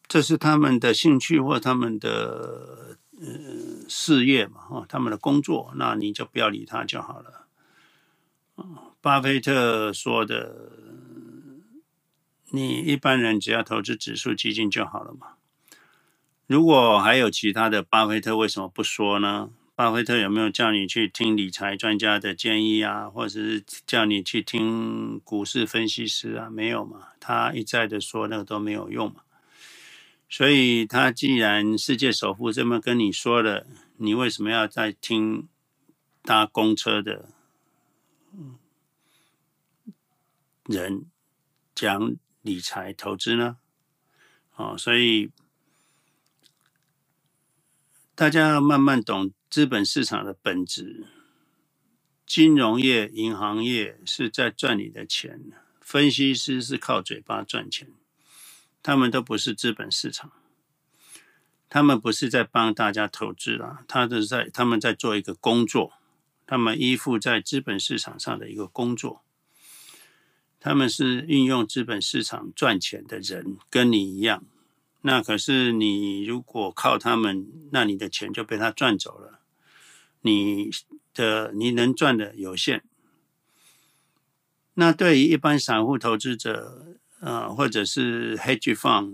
[0.07, 7.45] 这是他们的兴趣或他们的呃事业嘛哈，他们的工作，那你就不要理他就好了。
[9.01, 10.71] 巴菲特说的，
[12.49, 15.35] 你一般人只要投资指数基金就好了嘛。
[16.47, 19.51] 如果还有其他的，巴菲特为什么不说呢？
[19.79, 26.49] 巴菲特有没有叫你去听理财专家的建议啊，或者是叫你去听股市分析师啊？
[26.49, 29.21] 没有嘛，他一再的说那个都没有用嘛。
[30.27, 33.65] 所以他既然世界首富这么跟你说了，
[33.95, 35.47] 你为什么要再听
[36.23, 37.29] 搭公车的
[40.65, 41.05] 人
[41.73, 43.55] 讲理财投资呢？
[44.57, 45.31] 哦，所以
[48.13, 49.31] 大家要慢慢懂。
[49.49, 51.07] 资本市场的本质，
[52.23, 57.87] 金融业、银行业是在赚你的钱，分析师是靠嘴巴赚钱，
[58.83, 60.31] 他们都不是资本市场，
[61.67, 65.93] 他们不是在帮大家投资啦，他是在他们在做一个工作，
[66.45, 69.23] 他们依附在资本市场上的一个工作，
[70.59, 74.45] 他们是运用资本市场赚钱的人，跟你一样，
[75.01, 79.38] 那可是你如果靠他们，那你的钱就被他赚走了。
[80.21, 80.69] 你
[81.13, 82.83] 的你能赚的有限，
[84.73, 89.13] 那对于一般散户投资者，呃，或者是 hedge fund，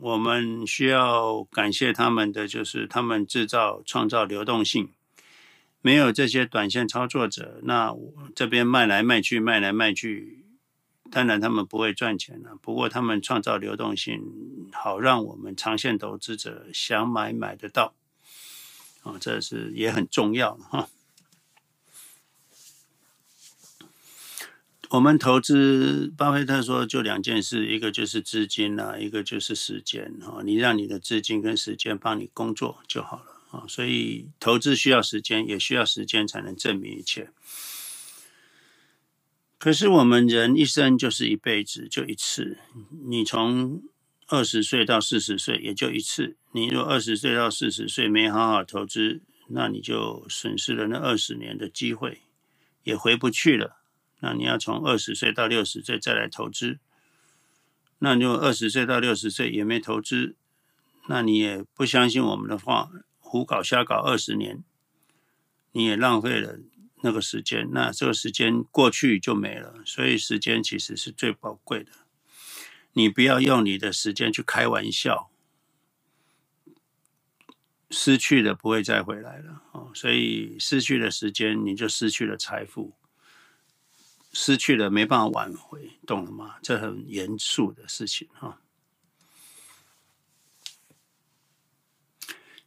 [0.00, 4.90] 我们需要感谢他们的，就是他们制造创造流动性。
[5.80, 10.44] 没有这些短线操作者，那我这边卖来卖去，卖来卖去，
[11.08, 14.20] 当然他们不会赚钱了，不过他们创造流动性，
[14.72, 17.94] 好让我们长线投资者想买买得到，
[19.02, 20.88] 啊，这是也很重要哈。
[24.90, 30.40] 我们投资，巴菲特说就两件事，一个就是资金啊，一个就是时间啊。
[30.42, 33.66] 你让你的资金跟时间帮你工作就好了啊。
[33.68, 37.30] 所以投资需要时间，也需要时间才能证明一切。
[39.58, 42.56] 可是我们人一生就是一辈子，就一次。
[43.04, 43.82] 你从
[44.28, 46.36] 二十岁到四十岁也就一次。
[46.52, 52.20] 你若二十岁到四十岁没好好投资，那你就损失了那二十年的机会，
[52.82, 53.78] 也回不去了。
[54.20, 56.78] 那你要从二十岁到六十岁再来投资，
[58.00, 60.36] 那如果二十岁到六十岁也没投资，
[61.08, 64.62] 那你也不相信我们的话，胡搞瞎搞二十年，
[65.72, 66.58] 你也浪费了
[67.02, 69.76] 那个时间，那这个时间过去就没了。
[69.86, 71.92] 所以时间其实是最宝贵的，
[72.98, 75.30] 你不要用你的时间去开玩笑，
[77.88, 79.92] 失去了不会再回来了哦。
[79.94, 82.94] 所以失去了时间，你就失去了财富。
[84.32, 86.56] 失去了没办法挽回，懂了吗？
[86.60, 88.60] 这很严肃的事情哈。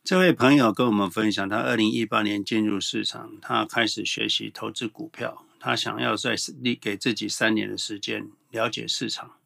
[0.04, 9.38] 这位朋友跟我们分享，他二零一八年进入市场，他开始学习投资股票，他想要在立给自己三年的时间了解市场，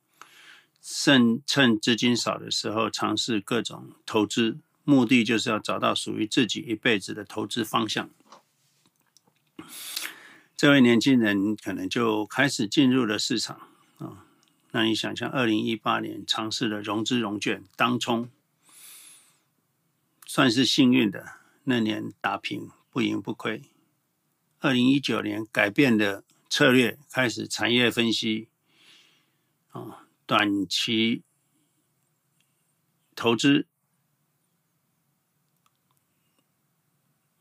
[0.87, 8.07] 趁趁资金少的时候尝试各种投资，目的就是要找到属于自己一辈子的投资方向。
[10.55, 13.67] 这位年轻人可能就开始进入了市场
[13.97, 14.27] 啊。
[14.73, 18.29] 那你想想，二零一八年尝试了融资融券当冲，
[20.27, 23.63] 算是幸运的，那年打平不赢不亏。
[24.59, 28.49] 二零一九年改变的策略，开始产业分析
[29.71, 31.23] 啊，短期
[33.15, 33.67] 投资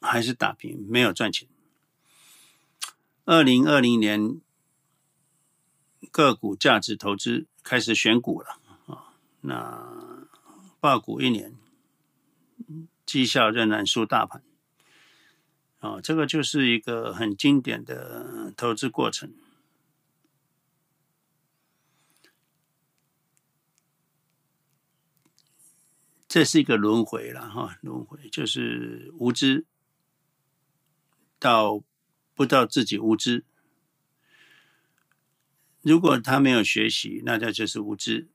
[0.00, 1.48] 还是打平，没有赚钱。
[3.24, 4.38] 二零二零年，
[6.10, 10.28] 个股价值投资开始选股了啊，那
[10.78, 11.56] 爆股一年，
[13.06, 14.42] 绩效仍然输大盘
[15.78, 19.32] 啊，这个就是一个很经典的投资过程。
[26.34, 29.66] 这是一个轮回了哈，轮回就是无知
[31.38, 31.84] 到。
[32.34, 33.44] 不知道自己无知，
[35.82, 38.26] 如果他没有学习，那他就是无知。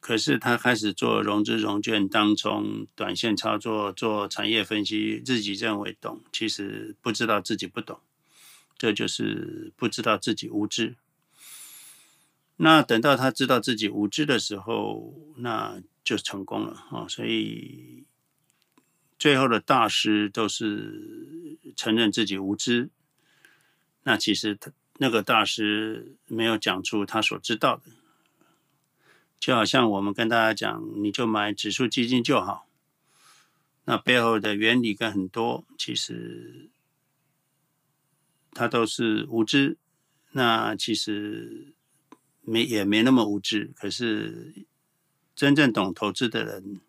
[0.00, 7.98] 可是他开始做融资融券当中短线操作，做产业分析，自己认为懂，其实不知道自己不懂，
[8.76, 10.96] 这就是不知道自己无知。
[12.56, 17.08] 那等到他知道自己无知的时候，那就成功了啊！
[17.08, 18.04] 所以
[19.18, 22.90] 最后的大师都是承认自己无知。
[24.04, 27.90] 那其实他那个大师没有讲出他所知道的，
[29.40, 32.68] 就好像我们跟大家讲，你就买指数基金就好。
[33.86, 36.70] 那背后的原理跟很多，其实
[38.52, 39.76] 他都是无知。
[40.30, 41.74] 那其实
[42.42, 44.66] 没也没那么无知，可是
[45.36, 46.80] 真正懂投资的人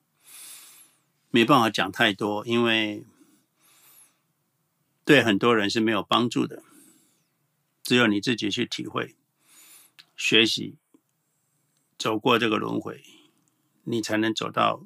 [1.29, 3.03] 没办法讲太多，因为
[5.03, 6.63] 对很多人是没有帮助的。
[7.83, 9.15] 只有你自己去体会、
[10.15, 10.77] 学习、
[11.97, 13.03] 走过这个轮回，
[13.83, 14.85] 你才能走到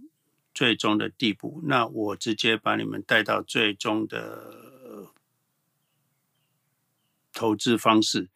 [0.54, 1.62] 最终的地步。
[1.64, 5.12] 那我直接把你们带到最终的
[7.32, 8.30] 投资方式，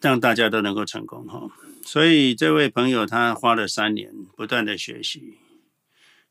[0.00, 1.50] 让大家都能够成功哈。
[1.90, 5.38] 所以这位朋友他花了三年不断的学习，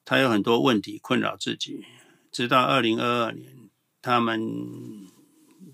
[0.06, 1.84] 他有很多问题困扰自己，
[2.32, 3.68] 直到二零二二年，
[4.00, 5.08] 他们。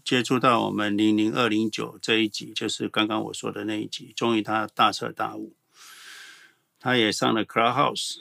[0.05, 5.55] 接触到我们零零二零九这一集，就是刚刚我说的那一集，终于他大彻大悟，
[6.77, 8.17] 他也上了 Clubhouse，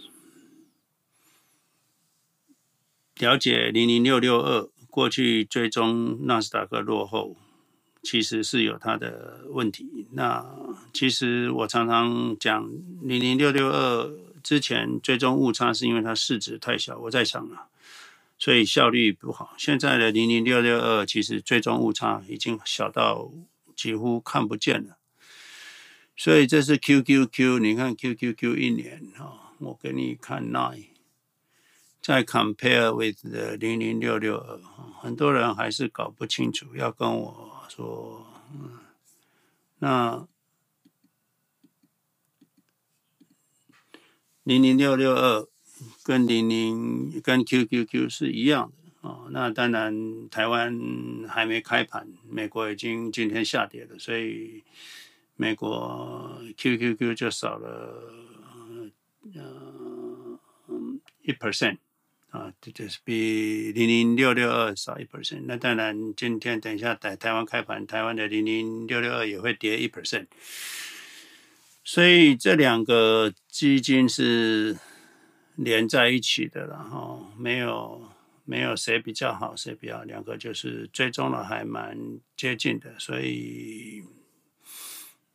[3.17, 7.37] 了解零零六六二过去追踪纳斯达克落后，
[8.03, 10.07] 其实是有它的问题。
[10.13, 10.45] 那
[10.93, 12.71] 其实我常常讲
[13.03, 14.11] 零零六六二
[14.43, 16.99] 之前追踪误差，是因为它市值太小。
[16.99, 17.69] 我在想啊。
[18.39, 19.55] 所以效率不好。
[19.57, 23.31] 现在的零零六六二其实最终误差已经小到
[23.77, 24.97] 几乎看不见了。
[26.17, 30.87] 所以这是 QQQ，你看 QQQ 一年啊，我给你看 nine，
[32.01, 34.59] 再 compare with 的零零六六二，
[34.99, 38.79] 很多人还是搞不清楚，要跟我说，嗯
[39.79, 40.29] 那
[44.43, 45.49] 零零六六二
[46.05, 49.29] 跟零零跟 QQQ 是一样的哦。
[49.31, 50.79] 那当然，台湾
[51.27, 54.63] 还没开盘，美国已经今天下跌了，所以
[55.37, 58.13] 美国 QQQ 就少了
[59.35, 60.39] 呃
[61.23, 61.79] 一 percent。
[62.33, 65.43] 啊，这就是比零零六六二少一 percent。
[65.45, 70.27] 那当然，今天等一下在台湾开盘，台湾的零零六六二也会跌一 percent。
[71.85, 74.79] 所以这两个基金是
[75.57, 78.11] 连在一起的然后，没有
[78.47, 81.99] 没有谁比较好，谁比较，两个就是追踪了还蛮
[82.35, 84.03] 接近的，所以。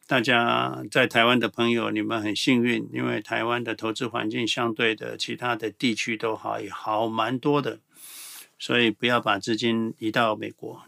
[0.08, 7.80] 大家在台湾的朋友，你们很幸运，因为台湾的投资环境相对的其他的地区都好，也好蛮多的，
[8.58, 10.82] 所以不要把资金移到美国，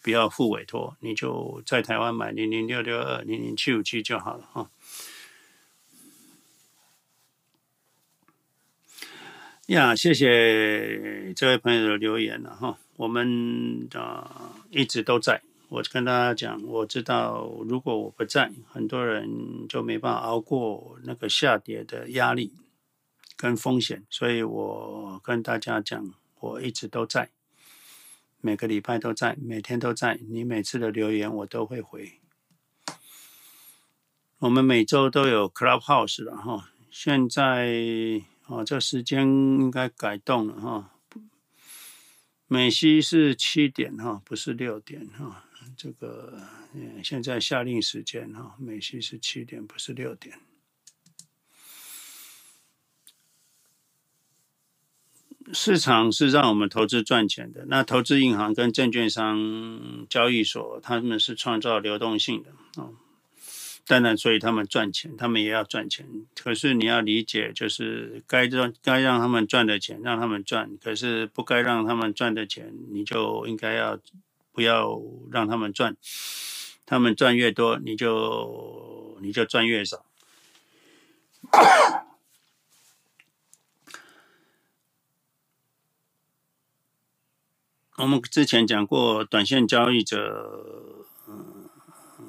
[0.00, 4.70] 不要付委托，你就在台湾买零零六六二、零零七五七就好了哈。
[9.66, 15.42] 呀，谢谢这位朋友的留言了哈，我们啊一直都在。
[15.68, 22.52] 我跟大家讲，我知道如果我不在，很多人就没办法熬过那个下跌的压力
[23.36, 27.30] 跟风险，所以我跟大家讲，我一直都在，
[28.40, 32.20] 每个礼拜都在，每天都在，你每次的留言我都会回。
[34.38, 37.72] 我们每周都有 Clubhouse 了哈，现在
[38.46, 40.92] 哦，这时间应该改动了哈，
[42.46, 45.42] 美西是七点哈，不是六点哈。
[45.76, 46.40] 这个
[46.74, 50.38] 嗯，现在夏令时间哈，美西是七点，不是六点。
[55.52, 62.50] 市场是让我们投资赚钱的，那投资银行跟证券商交易所，他们是创造流动性的
[62.82, 62.90] 啊。
[63.86, 66.04] 当然，所以他们赚钱，他们也要赚钱。
[66.34, 74.00] 可是你要理解，就是该赚该让他们赚的钱，让他们赚；可是不该让他们赚的钱，你就应该要。
[74.56, 74.98] 不要
[75.30, 75.94] 让他们赚，
[76.86, 80.06] 他们赚越多，你就你就赚越少。
[87.98, 91.68] 我们之前讲过，短线交易者，嗯，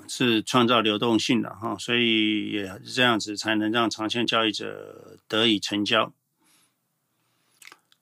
[0.10, 6.12] 是创造流动性的哈，所以也这样子才能让长线交易者得以成交。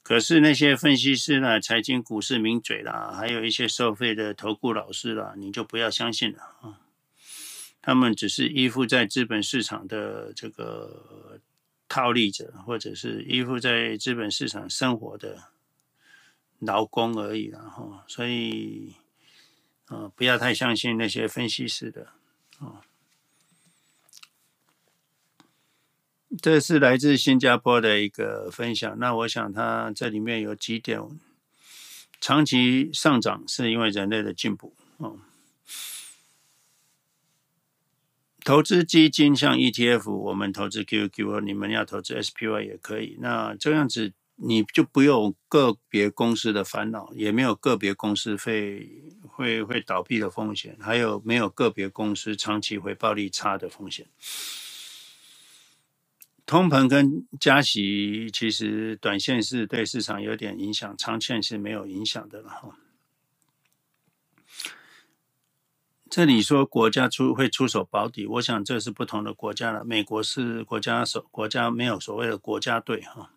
[0.05, 6.79] 可是那些分析师呢，财经股市名嘴啦，还有一些收费的投顾老师啦，你就不要相信了啊！
[7.81, 11.41] 他们只是依附在资本市场的这个
[11.89, 15.45] 套利者，或者是依附在资本市场生活的
[16.59, 18.05] 劳工而已了哈。
[18.07, 18.93] 所以
[19.87, 22.09] 啊，不要太相信那些分析师的
[22.59, 22.81] 啊。
[26.41, 28.97] 这是来自新加坡的一个分享。
[28.99, 30.99] 那我想，它这里面有几点：
[32.19, 34.75] 长期上涨是因为人类的进步。
[34.97, 35.17] 哦，
[38.43, 43.17] 投资基金像 ETF，我们投资 QQQ，你们要投资 SPY 也可以。
[43.19, 48.89] 那这样子你就不用个别公司的烦恼，也没有个别公司会
[49.21, 54.07] 会会倒闭的风险，还有没有个别公司长期回报率差的风险。
[56.45, 62.77] 通膨跟加息，其实短线是对市场有点影响，长线是没有影响的了哈。
[66.07, 69.83] 这里说国家出会出手保底，我想这是不同的国家了。
[69.83, 73.31] 美国是国家所国家没有所谓的国家队哈。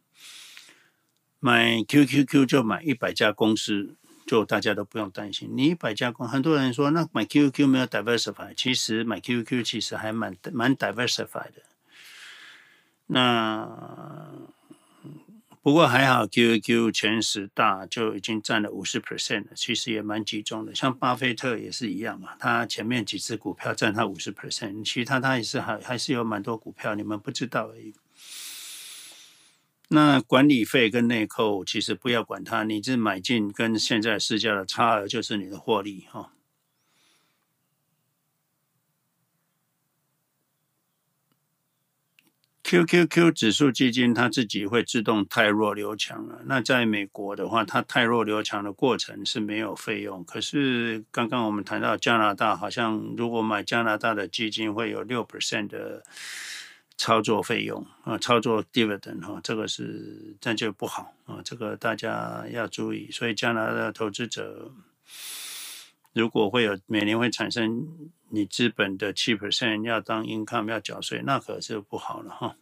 [1.41, 3.97] 买 QQQ 就买一百家公司，
[4.27, 5.49] 就大家都不用担心。
[5.55, 11.63] 你一百家公，很多人说那买 QQQ 没有 diversify，其实买 QQQ 其实还蛮蛮 diversify 的。
[13.09, 14.31] 那
[15.61, 20.75] 不过还好，QQ 前十大就已经占了五十 percent 了，其实也蛮集中的。
[20.75, 27.93] 像巴菲特也是一样嘛，他前面几只股票占他五十 percent，其他他也是还还是有蛮多股票，你们不知道而已。
[29.89, 36.33] 那管理费跟内扣其实不要管它，你这买进跟现在市价的差额就是你的获利哈。
[42.69, 46.43] QQQ 指数基金它自己会自动汰弱留强了。
[46.45, 50.23] 那在美国的话，它汰弱留强的过程是没有费用。
[50.25, 56.05] 可是刚刚我们谈到加拿大，好像如果买加拿大的基金会有六 percent 的
[56.99, 63.11] 操作费用啊，操作 dividend 哈，这个是这就不好啊，这个大家要注意。
[63.11, 64.71] 所以加拿大投资者
[66.13, 67.89] 如果会有每年会产生
[68.31, 72.57] 你资本的七 percent 要当 income 要缴税，那可是不好了哈。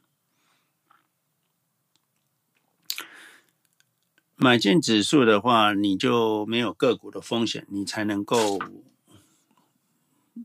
[4.38, 8.58] 买进指数的话，你就没有个股的风险，你才能够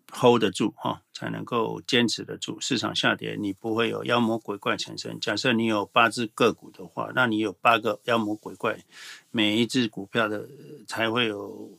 [0.09, 2.57] hold 得住哈，才能够坚持得住。
[2.61, 5.19] 市场下跌，你不会有妖魔鬼怪产生。
[5.19, 8.86] 假设你有八只个股的话，那你有八个妖魔鬼怪，
[9.30, 10.47] 每一只股票的
[10.88, 11.78] 才会有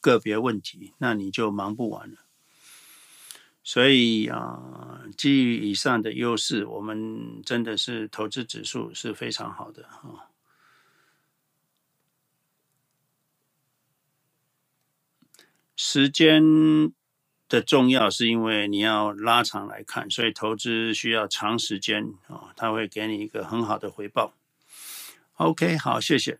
[0.00, 2.16] 个别问题，那你就忙不完了。
[3.64, 10.28] 所以啊，基于以上的优势，我们真的是投资指数是非常好的啊。
[15.76, 16.92] 时间
[17.48, 24.34] 的重要是因为你要拉长来看，所以投资需要长时间啊，它会给你一个很好的回报。
[25.34, 26.38] OK，好，谢谢。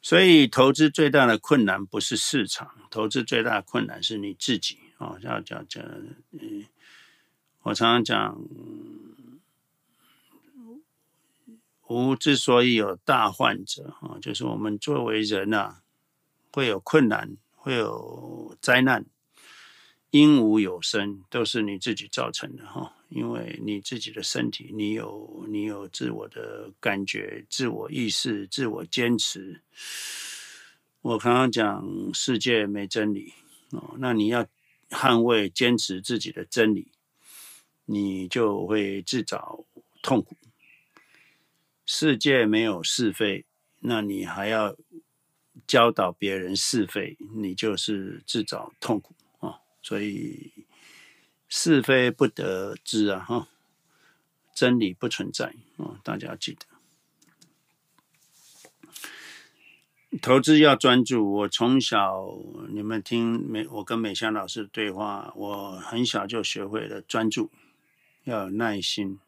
[0.00, 5.18] 所以投资最大的困难不是市场，投资最大的困难是你自己哦。
[5.22, 5.82] 要讲讲，
[6.32, 6.66] 嗯，
[7.62, 8.40] 我常常讲，
[11.88, 15.82] 无之所以有大患者啊，就是我们作为人啊，
[16.52, 17.36] 会有困难。
[17.60, 19.04] 会有灾难，
[20.10, 22.94] 因无有生，都是你自己造成的哈。
[23.10, 29.60] 因为你自己的身体，你有你有自我的感觉、自我意识、自我坚持。
[31.02, 31.84] 我刚刚讲
[32.14, 33.34] 世界没真理
[33.72, 34.46] 哦，那你要
[34.90, 36.92] 捍卫、坚持自己的真理，
[37.84, 39.64] 你就会自找
[40.02, 40.36] 痛苦。
[41.86, 43.44] 世界没有是非，
[43.80, 44.76] 那你还要。
[45.66, 49.60] 教导别人是非，你就是自找痛苦啊！
[49.82, 50.50] 所以
[51.46, 53.48] 是非不得知啊，哈，
[54.54, 56.00] 真理不存在啊！
[56.02, 56.64] 大家要记得，
[60.22, 61.32] 投资要专注。
[61.32, 62.26] 我从小
[62.70, 67.50] 你们听美，我跟美香老师对话，我很小就学会了专注，
[68.24, 69.18] 要有耐心。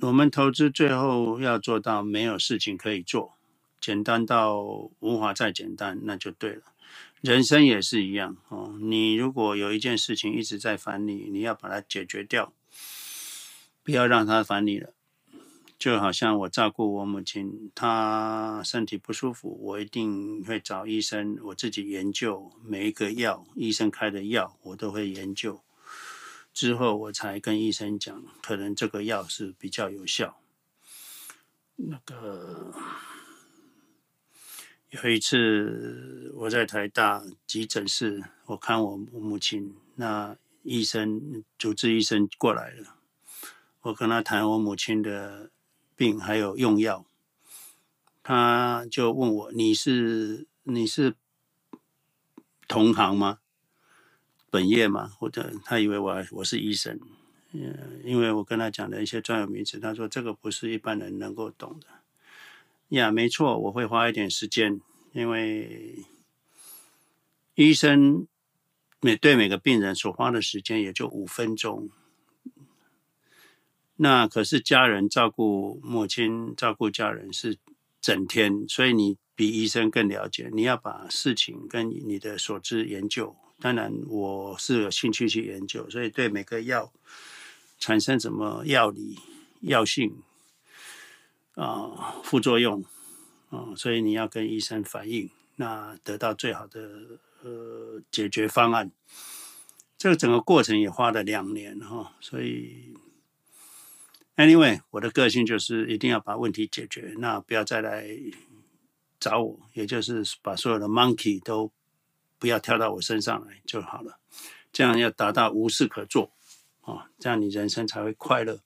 [0.00, 3.34] 我们投资最后要做到没有事情可以做，
[3.80, 4.62] 简单到
[5.00, 6.62] 无法再简单，那就对了。
[7.20, 8.78] 人生也是一样哦。
[8.80, 12.52] 你如果有一件事情一直在烦你，你要把它解决掉，
[13.88, 14.92] 不要让他烦你了。
[15.78, 25.62] 就好像我照顾我母亲，她身体不舒服，我一定会找医生，我自己研究每一个药，医生开的药我都会研究。
[26.52, 30.38] 之后我才跟医生讲，可能这个药是比较有效。
[31.76, 32.74] 那个
[34.90, 42.97] 有一次我在台大急诊室，我看我母亲，那医生主治医生过来了，
[43.88, 45.50] 我跟他谈我母亲的
[45.96, 47.06] 病还有用药，
[48.22, 51.14] 他就问我：“你是你是
[52.66, 53.38] 同行吗？”
[54.50, 57.00] 本业吗，或者他以为我我是医生，
[57.52, 61.86] 嗯，因为我跟他讲的一些专有名词，他说这个不是一般人能够懂的。
[62.88, 64.80] 呀，没错，我会花一点时间，
[65.12, 66.04] 因为
[67.54, 68.26] 医生
[69.00, 71.88] 每对每个病人所花的时间也就五分钟，
[74.00, 77.58] 那可是家人照顾母亲、照顾家人是
[78.00, 80.48] 整天，所以你比医生更了解。
[80.52, 83.36] 你要把事情跟你的所知研究。
[83.60, 86.92] 当然，我是有兴趣去研究，所以对每个药
[87.80, 89.18] 产生什么药理、
[89.62, 90.22] 药性
[91.56, 92.84] 啊、副作用
[93.50, 98.92] 啊、所以你要跟医生反映，那得到最好的呃解决方案。
[99.96, 102.94] 这个整个过程也花了两年哈、所以
[104.38, 108.08] anyway，我的个性就是一定要把问题解决，那不要再来
[109.20, 111.70] 找我，也就是把所有的 monkey 都。
[112.40, 114.20] 不要跳到我身上来就好了，
[114.72, 116.30] 这样要达到无事可做
[116.82, 118.60] 啊，这样你人生才会快乐。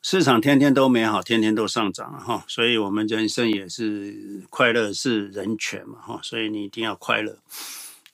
[0.00, 7.40] 市场天天都美好，天天都上涨哈，所以我们人生也是快乐是人权嘛哈，所以你一定要快乐。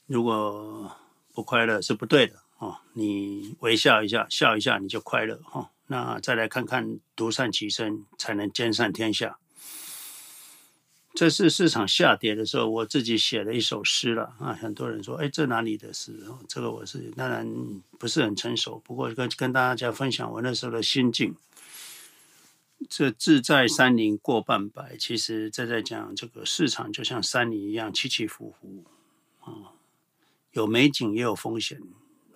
[0.07, 0.91] 如果
[1.35, 5.71] 不快乐是不对的哦，你微笑一下，笑一下你就快乐哈。
[5.87, 9.39] 那再来看看独善其身，才能兼善天下。
[11.15, 14.53] 这是市场下跌的时候，我自己写了一首诗了啊！
[14.53, 16.15] 很多人说：“哎，这哪里的诗？”
[16.47, 17.45] 这个我是当然
[17.99, 21.35] 不是很成熟，不过跟跟大家分享我那时候的心境。
[22.89, 28.85] 这志在山林过半百，其实这在讲这个市场就像山林一样起起伏伏
[29.41, 29.75] 啊，
[30.53, 31.81] 有美景也有风险。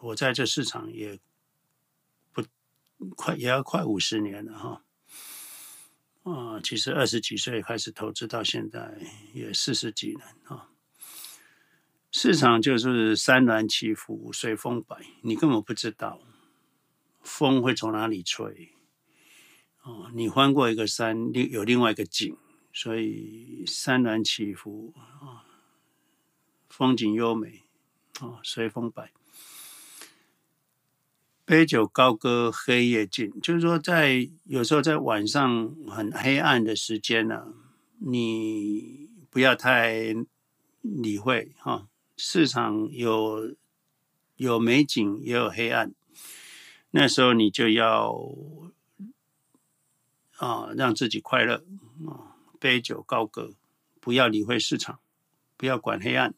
[0.05, 1.19] 我在这市场也
[2.31, 2.45] 不
[3.17, 4.85] 快，也要快五十年了哈。
[6.25, 8.99] 啊，其实二十几岁开始投资到现在
[9.33, 10.69] 也四十几年啊。
[12.11, 16.21] 市场就是山峦起伏，随风摆，你根本不知道
[17.23, 18.73] 风会从哪里吹。
[19.83, 22.37] 哦，你翻过一个山，另有另外一个景，
[22.73, 25.45] 所以山峦起伏啊，
[26.69, 27.65] 风景优美
[28.21, 29.13] 啊，随风摆。
[31.47, 37.53] 杯酒高歌，黑夜尽，就是说，在有时候在晚上很黑暗的时间呢、
[37.99, 40.15] 你不要太
[40.81, 41.87] 理会哈。
[42.17, 43.55] 市场有
[44.37, 45.93] 有美景，也有黑暗，
[46.93, 48.17] 那时候你就要
[50.39, 51.65] 啊，让自己快乐
[52.07, 53.53] 啊，杯酒高歌，
[54.01, 54.99] 不要理会市场，
[55.59, 56.35] 不要管黑暗。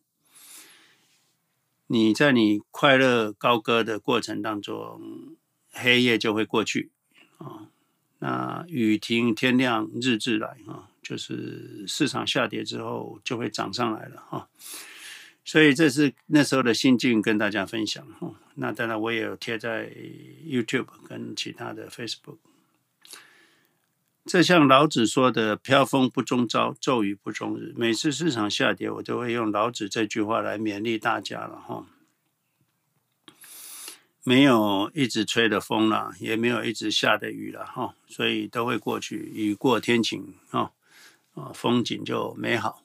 [1.88, 5.36] 你在你快乐高歌的过程当中，
[5.70, 6.90] 黑夜就会过去
[7.38, 7.68] 啊。
[8.18, 14.48] 那雨停天亮日自来啊，就是市场下跌之后就会涨上来了啊。
[15.44, 18.34] 所以这是那时候的心境跟大家分享哈。
[18.56, 19.88] 那当然我也有贴在
[20.44, 22.38] YouTube 跟其他的 Facebook。
[24.26, 27.72] 这像老子说的“飘风不终朝，骤雨不终日”。
[27.78, 31.86] 每次市场下跌，我都会用老子这句话来勉励大家了哈。
[34.24, 40.72] 没有一直吹的风了，也没有一直下的雨了哈，所以都会过去，雨过天晴啊，
[41.34, 42.82] 啊，风景就美好。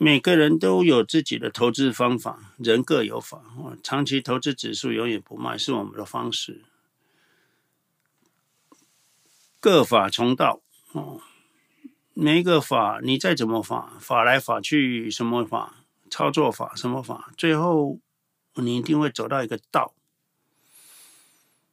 [0.00, 3.42] 每个人都有自己的投资方法，人各有法。
[3.82, 6.62] 长期投资指数永远不卖，是我们的方式。
[9.58, 11.20] 各法从道，哦，
[12.14, 17.98] 每一个法，你再怎么法，法来法去，什么法，操作法，什么法，最后
[18.54, 19.94] 你一定会走到一个道。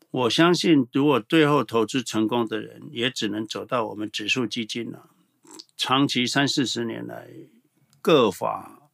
[0.09, 5.11] 我相信，如果最后投资成功的人，也只能走到我们指数基金了。
[5.77, 7.27] 长期三四十年来。
[8.05, 8.91] 各法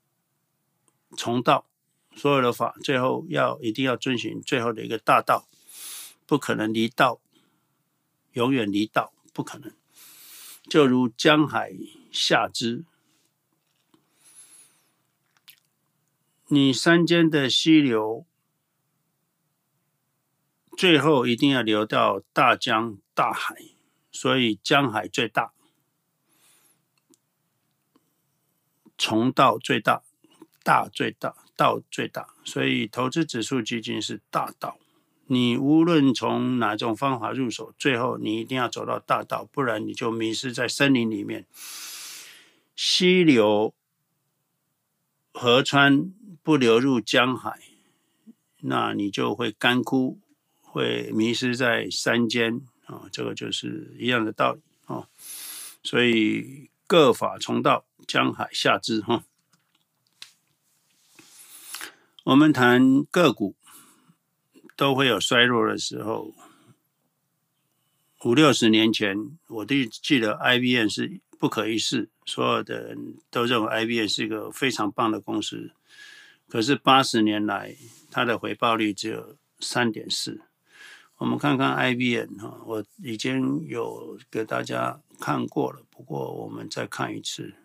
[1.18, 1.68] 从道，
[2.16, 5.49] 所有的法最后要一定要遵循最后的一个大道，
[6.26, 7.20] 不可能离道，
[8.32, 9.76] 永远离道不可能。
[10.64, 11.74] 就如江海
[12.09, 12.86] 下之，
[16.47, 18.26] 你山间的溪流，
[20.78, 23.57] 最后一定要流到大江大海，
[24.09, 25.51] 所以江海最大。
[29.04, 30.04] 从道最大，
[30.62, 34.78] 大最大，道最大，所以投资指数基金是大道。
[35.26, 41.47] 你无论从哪种方法入手，最后你一定要走到大道，不然你就迷失在森林里面。
[42.76, 43.74] 溪流、
[45.34, 47.60] 河川不流入江海，
[48.60, 50.20] 那你就会干枯，
[50.62, 53.10] 会迷失在山间啊。
[53.12, 55.08] 这个就是一样的道理啊。
[55.82, 57.84] 所以各法从道。
[58.08, 59.24] 江海下之哈，
[62.24, 63.56] 我们谈个股
[64.76, 66.34] 都会有衰弱的时候。
[68.24, 75.72] 五六十年前，我都记得 IBM 是不可一世，所有的人都认为 IBM 是一个非常棒的公司。
[76.47, 77.76] 可是八十年来，
[78.12, 80.41] 它的回报率只有三点四。
[81.18, 87.56] 我们看看 IBM 哈，我已经有给大家看过了，不过我们再看一次。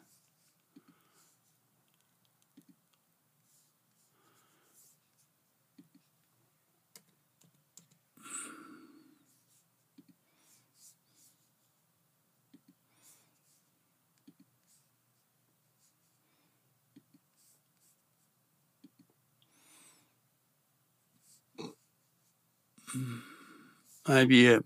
[24.05, 24.63] IBM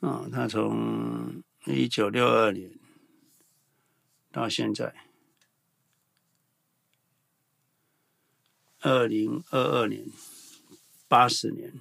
[0.00, 2.78] 啊，他从一九六二年
[4.30, 4.94] 到现在
[8.80, 10.06] 二零二二年，
[11.06, 11.80] 八十年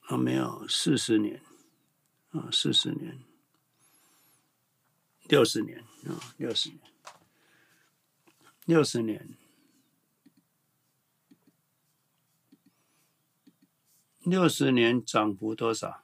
[0.00, 1.40] 啊，没有四十年
[2.32, 3.22] 啊，四十年，
[5.28, 6.80] 六十年啊，六十年。
[8.66, 9.36] 六十年，
[14.24, 16.02] 六十年涨幅多少？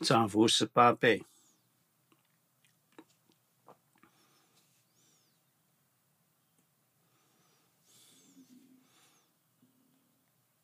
[0.00, 1.26] 涨幅十八倍。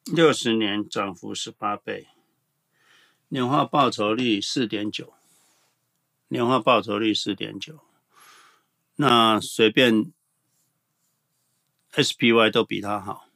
[0.05, 2.09] 六十年涨幅十八倍，
[3.28, 5.14] 年化报酬率四点九，
[6.28, 7.80] 年化报酬率四点九，
[8.96, 10.12] 那随便
[11.92, 13.28] SPY 都比它好，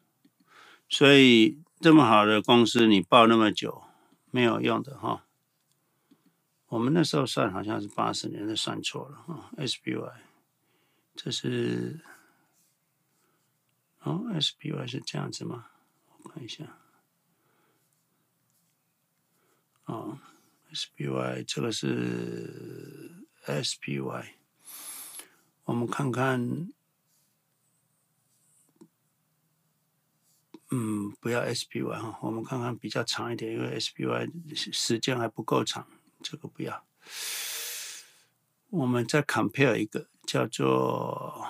[0.90, 3.84] 所以这么好的公司你报那么久
[4.30, 5.24] 没有用的哈。
[6.66, 9.50] 我们那时候算好像是八十年，的算错了哈。
[9.56, 10.12] SPY
[11.16, 12.04] 这是
[14.00, 15.68] 哦，SPY 是这样子吗？
[16.24, 16.64] 看一下，
[19.84, 20.18] 哦
[20.72, 24.34] ，SPY 这个是 SPY，
[25.64, 26.68] 我们看看，
[30.70, 35.88] 嗯，不要 SPY 哈，我们看看比较长一点，因为 SPY 时间还不够长，
[36.22, 36.84] 这个不要。
[38.70, 41.48] 我们再 compare 一个叫做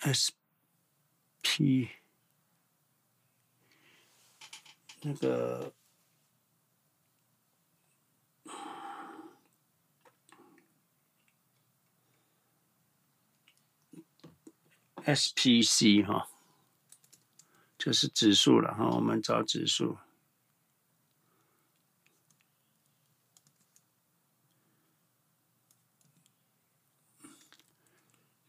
[0.00, 1.99] SP。
[5.02, 5.72] 那个
[14.96, 16.28] SPC 哈，
[17.78, 18.90] 就是指数了哈。
[18.90, 19.96] 我们找指数，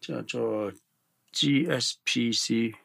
[0.01, 0.73] 叫做
[1.31, 2.75] GSPC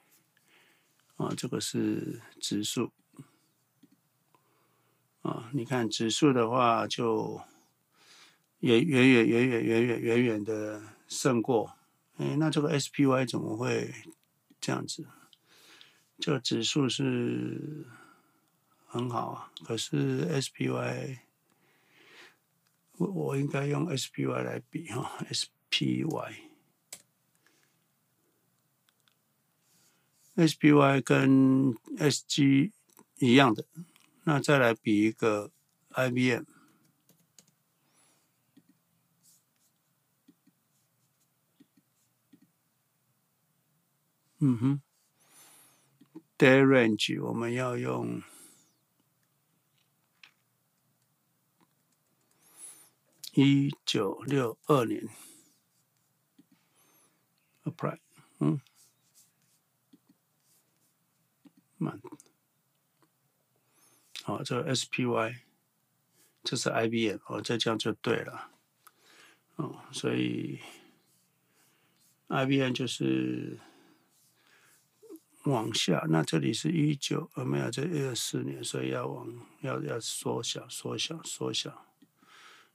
[1.16, 2.92] 啊，这个是指数。
[5.56, 7.40] 你看指数的话，就
[8.60, 11.72] 远远远远远远远远远的胜过。
[12.18, 13.90] 哎，那这个 SPY 怎么会
[14.60, 15.06] 这样子？
[16.18, 17.86] 这个指数是
[18.84, 21.20] 很好啊，可是 SPY，
[22.98, 25.10] 我我应该用 SPY 来比哈
[30.36, 32.72] ，SPY，SPY 跟 SG
[33.20, 33.64] 一样的。
[34.28, 35.52] 那再来比一个
[35.90, 36.42] IBM，
[44.40, 44.82] 嗯哼
[46.36, 48.20] ，Day Range 我们要用
[53.34, 55.08] 一九六二年
[57.62, 58.00] ，Apply，
[58.40, 58.60] 嗯，
[61.78, 62.00] 慢。
[64.26, 65.36] 哦，这个 SPY，
[66.44, 68.50] 这是 IBM，哦，这这样就对了。
[69.56, 70.60] 哦，所以
[72.28, 73.58] IBM 就是
[75.44, 79.28] 往下，那这里是一九，呃，没有，这二四年，所以要往
[79.60, 81.86] 要要缩小，缩小，缩小，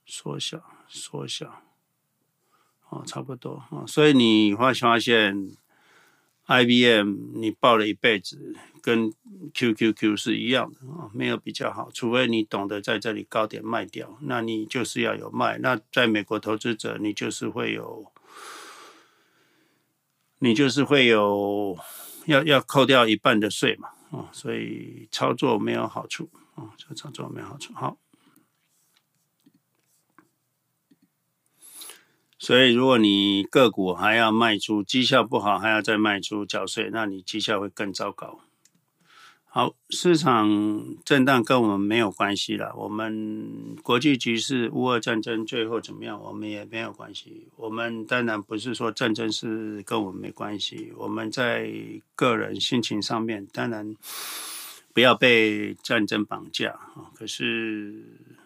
[0.05, 1.63] 缩小，缩小。
[2.89, 3.65] 哦，差不多。
[3.69, 5.55] 哦，所以你会发现。
[6.51, 9.13] IBM 你抱了一辈子，跟
[9.53, 15.57] QQQ 是一样的啊，没有比较好，除非你懂得在这里高点卖掉，那你就是要有卖。
[15.59, 18.11] 那在美国投资者，你就是会有，
[20.39, 21.77] 你就是会有
[22.25, 27.73] 要要扣掉一半的税嘛，啊，所以操作没有好处啊，这个操作没有好处。
[27.73, 27.97] 好。
[32.43, 38.39] 所以，如果你个股还要卖出，绩效不好还要再卖出缴税，那你绩效会更糟糕。
[39.45, 40.49] 好，市场
[41.05, 42.73] 震荡跟我们没有关系了。
[42.75, 47.47] 我们国际局势、乌俄战争最后怎么样，我们也没有关系。
[47.57, 50.91] 我们当然不是说战争是跟我们没关系。
[50.97, 51.71] 我们在
[52.15, 53.95] 个人心情上面，当然
[54.95, 57.13] 不要被战争绑架啊。
[57.13, 58.40] 可是。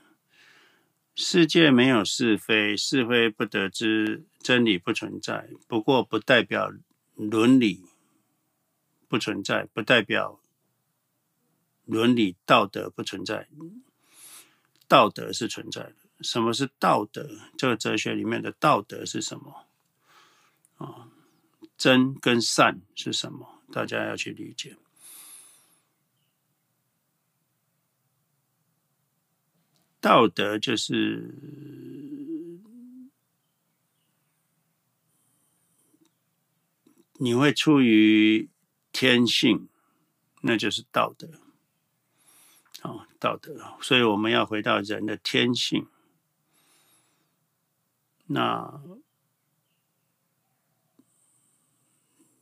[1.18, 5.50] 世界没有是非，是非不得知，真理不存在。
[5.66, 6.74] 不过，不代表
[7.16, 7.86] 伦理
[9.08, 10.42] 不存在，不代表
[11.86, 13.48] 伦理道德不存在。
[14.90, 15.96] 道德是存在的。
[16.20, 17.30] 什么是道德？
[17.58, 19.66] 这个哲学里面的道德是什么？
[20.78, 21.08] 啊，
[21.78, 23.62] 真跟善是什么？
[23.72, 24.76] 大家要去理解。
[30.06, 31.34] 道德就是
[37.14, 38.48] 你会出于
[38.92, 39.68] 天性，
[40.42, 41.28] 那就是道德。
[42.84, 45.88] 哦，道德，所以我们要回到人的天性。
[48.28, 48.80] 那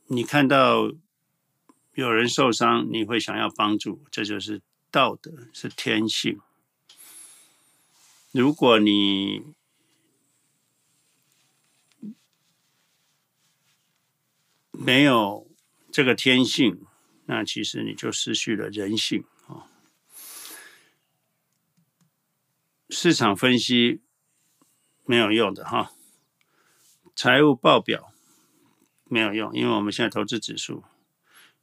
[0.08, 0.92] 你看到
[1.94, 4.60] 有人受伤，你会想要帮助，这就是
[4.90, 6.38] 道德，是天性。
[8.34, 9.54] 如果你
[14.72, 15.48] 没有
[15.92, 16.84] 这个天性，
[17.26, 19.70] 那其实你就失去了人性啊。
[22.90, 24.02] 市场分析
[25.04, 25.92] 没有用的哈，
[27.14, 28.12] 财务报表
[29.04, 30.82] 没有用，因为我们现在投资指数，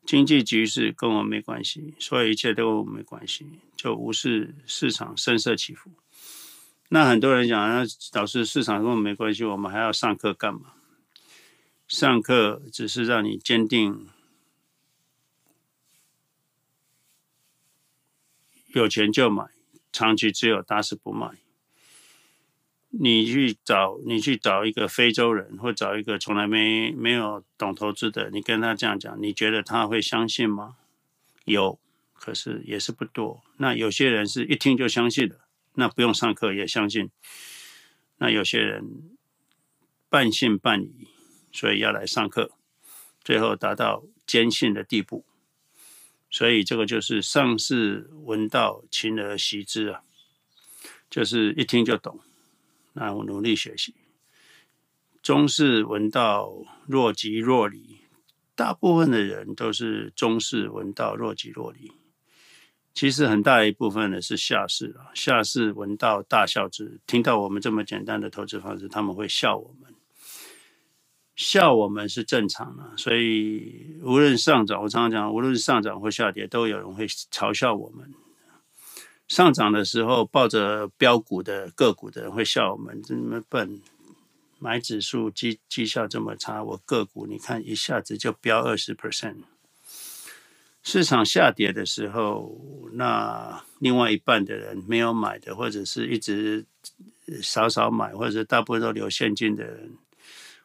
[0.05, 5.91] 经济局势跟我们没关系，所以一切都没关系，就无视市场声色起伏。
[6.93, 7.85] 那很多人讲，那
[8.19, 10.73] 老师市场跟我们没关系，我们还要上课干嘛？
[11.87, 14.09] 上课只是让你坚定，
[18.73, 19.45] 有钱就买，
[19.93, 21.31] 长期只有打死不卖。
[22.89, 30.75] 你去找你去找一个非洲人，或找一个从来没没有懂投资的，你跟他这样讲，你觉得他会相信吗？
[31.45, 31.79] 有，
[32.13, 33.41] 可是也是不多。
[33.55, 35.40] 那有些人是一听就相信的，
[35.73, 37.09] 那不用上课也相信。
[38.17, 39.17] 那有些人
[40.09, 41.07] 半信半疑，
[41.51, 42.51] 所以要来上课，
[43.23, 45.25] 最后达到坚信的地步。
[46.29, 50.01] 所以这个就是上士闻道，勤而习之啊，
[51.09, 52.19] 就是一听就懂。
[52.93, 53.95] 那我努力学习，
[55.21, 57.97] 中士闻道，若即若离。
[58.55, 61.91] 大部分的人都是中士闻道，若即若离。
[62.93, 66.99] 其实很大一部分呢是下士啊，下士闻到大笑之。
[67.07, 69.93] 听到我们这么简单的投资方式，他们会笑我们，
[71.35, 72.83] 笑我们是正常的。
[72.97, 78.13] 所以无论上涨，我常常讲，无论是上涨或下跌，都有人会嘲笑我们。
[79.27, 83.81] 上涨的时候，抱着标股的个股的人会笑我们这么笨，
[84.59, 89.37] 买指数绩绩效这么差，我个股你看一下子就飙二十 percent。
[90.83, 92.59] 市场下跌的时候，
[92.93, 96.65] 那另外一半的人没有买的，或者是一直
[97.41, 99.91] 少少买，或者大部分都留现金的人。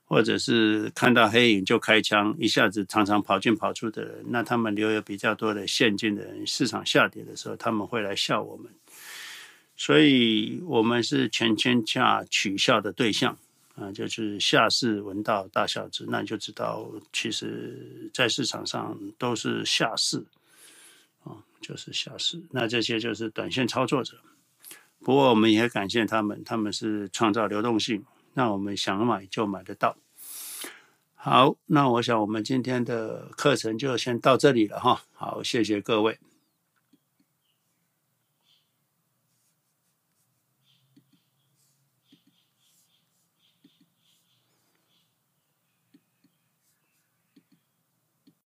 [0.08, 8.70] 或者是看到黑影就开枪，一下子常常跑进跑出的人，那他们留有比较多的现金的人，市场下跌的时候，他们会来笑我们，
[9.76, 13.36] 所以我们是全天下取笑的对象
[13.76, 20.24] 啊，就是下士闻道大笑之，那你就知道，其实在市场上都是下士
[21.24, 24.18] 啊，就是下士，那这些就是短线操作者。
[25.00, 28.04] 不过我们也感谢他们，他们是创造流动性。
[28.32, 29.96] 那我们想买就买得到。
[31.14, 35.02] 好，那我想我们今天的课程就先到这里了哈。
[35.12, 36.18] 好，谢谢各位。